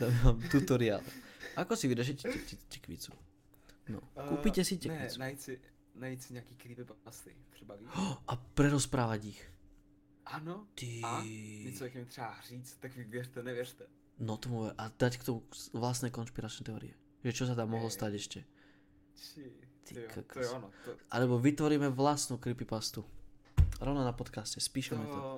dáme 0.00 0.16
vám 0.24 0.38
tutoriál. 0.50 1.00
Ako 1.56 1.76
si 1.76 1.86
vydažete 1.88 2.30
tekvicu? 2.68 3.12
No, 3.90 4.00
kúpite 4.28 4.62
si 4.64 4.78
Uh, 4.78 4.94
ne, 4.94 5.08
najít 5.18 5.40
si, 5.40 5.60
najít 5.94 6.22
si 6.22 6.32
nějaký 6.32 6.54
creepypasty, 6.54 7.36
třeba 7.50 7.76
víš. 7.76 7.88
A 8.30 8.36
prerozprávať 8.36 9.24
ich. 9.24 9.42
Ano, 10.26 10.66
Ty... 10.74 11.00
A? 11.04 11.22
něco 11.64 11.84
jak 11.84 11.94
jim 11.94 12.06
třeba 12.06 12.36
říct, 12.48 12.76
tak 12.80 12.96
vy 12.96 13.04
věřte, 13.04 13.42
nevěřte. 13.42 13.86
No 14.18 14.36
tomu 14.36 14.68
a 14.78 14.92
dať 14.98 15.18
k 15.18 15.24
tomu 15.24 15.42
vlastné 15.72 16.10
konšpiračné 16.12 16.64
teórie. 16.64 16.92
Že 17.24 17.32
čo 17.32 17.44
sa 17.48 17.56
tam 17.56 17.72
mohlo 17.72 17.88
stať 17.88 18.12
ešte. 18.16 18.40
Či, 19.16 19.48
Ty 19.84 19.92
ty 19.96 20.00
jo, 20.00 20.22
to 20.28 20.38
je 20.40 20.48
ono. 20.48 20.68
To, 20.84 20.90
Alebo 21.12 21.40
vytvoríme 21.40 21.88
vlastnú 21.88 22.36
creepypastu. 22.36 23.04
Rovno 23.80 24.04
na 24.04 24.12
podcaste, 24.12 24.60
spíšeme 24.60 25.04
to. 25.08 25.18
to... 25.18 25.30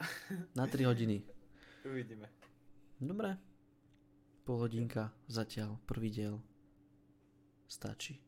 Na 0.58 0.70
3 0.70 0.86
hodiny. 0.86 1.26
Uvidíme. 1.82 2.30
Dobre. 3.02 3.34
Pol 4.46 4.56
hodinka 4.62 5.10
zatiaľ, 5.26 5.76
prvý 5.84 6.14
diel. 6.14 6.38
Stačí. 7.66 8.22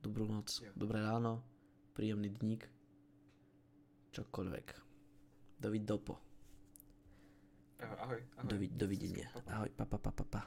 Dobrú 0.00 0.24
noc, 0.28 0.48
Jo. 0.62 0.72
dobré 0.72 1.02
ráno, 1.02 1.44
príjemný 1.92 2.32
dník. 2.32 2.64
Čokoľvek. 4.12 4.66
Dovid 5.60 5.84
dopo. 5.84 6.14
Ahoj, 7.76 8.20
ahoj. 8.36 8.48
Dovi, 8.48 8.66
dovidenia. 8.72 9.28
Ahoj, 9.52 9.68
pa, 9.76 9.84
pa, 9.84 10.00
pa, 10.00 10.10
pa, 10.12 10.24
pa. 10.24 10.42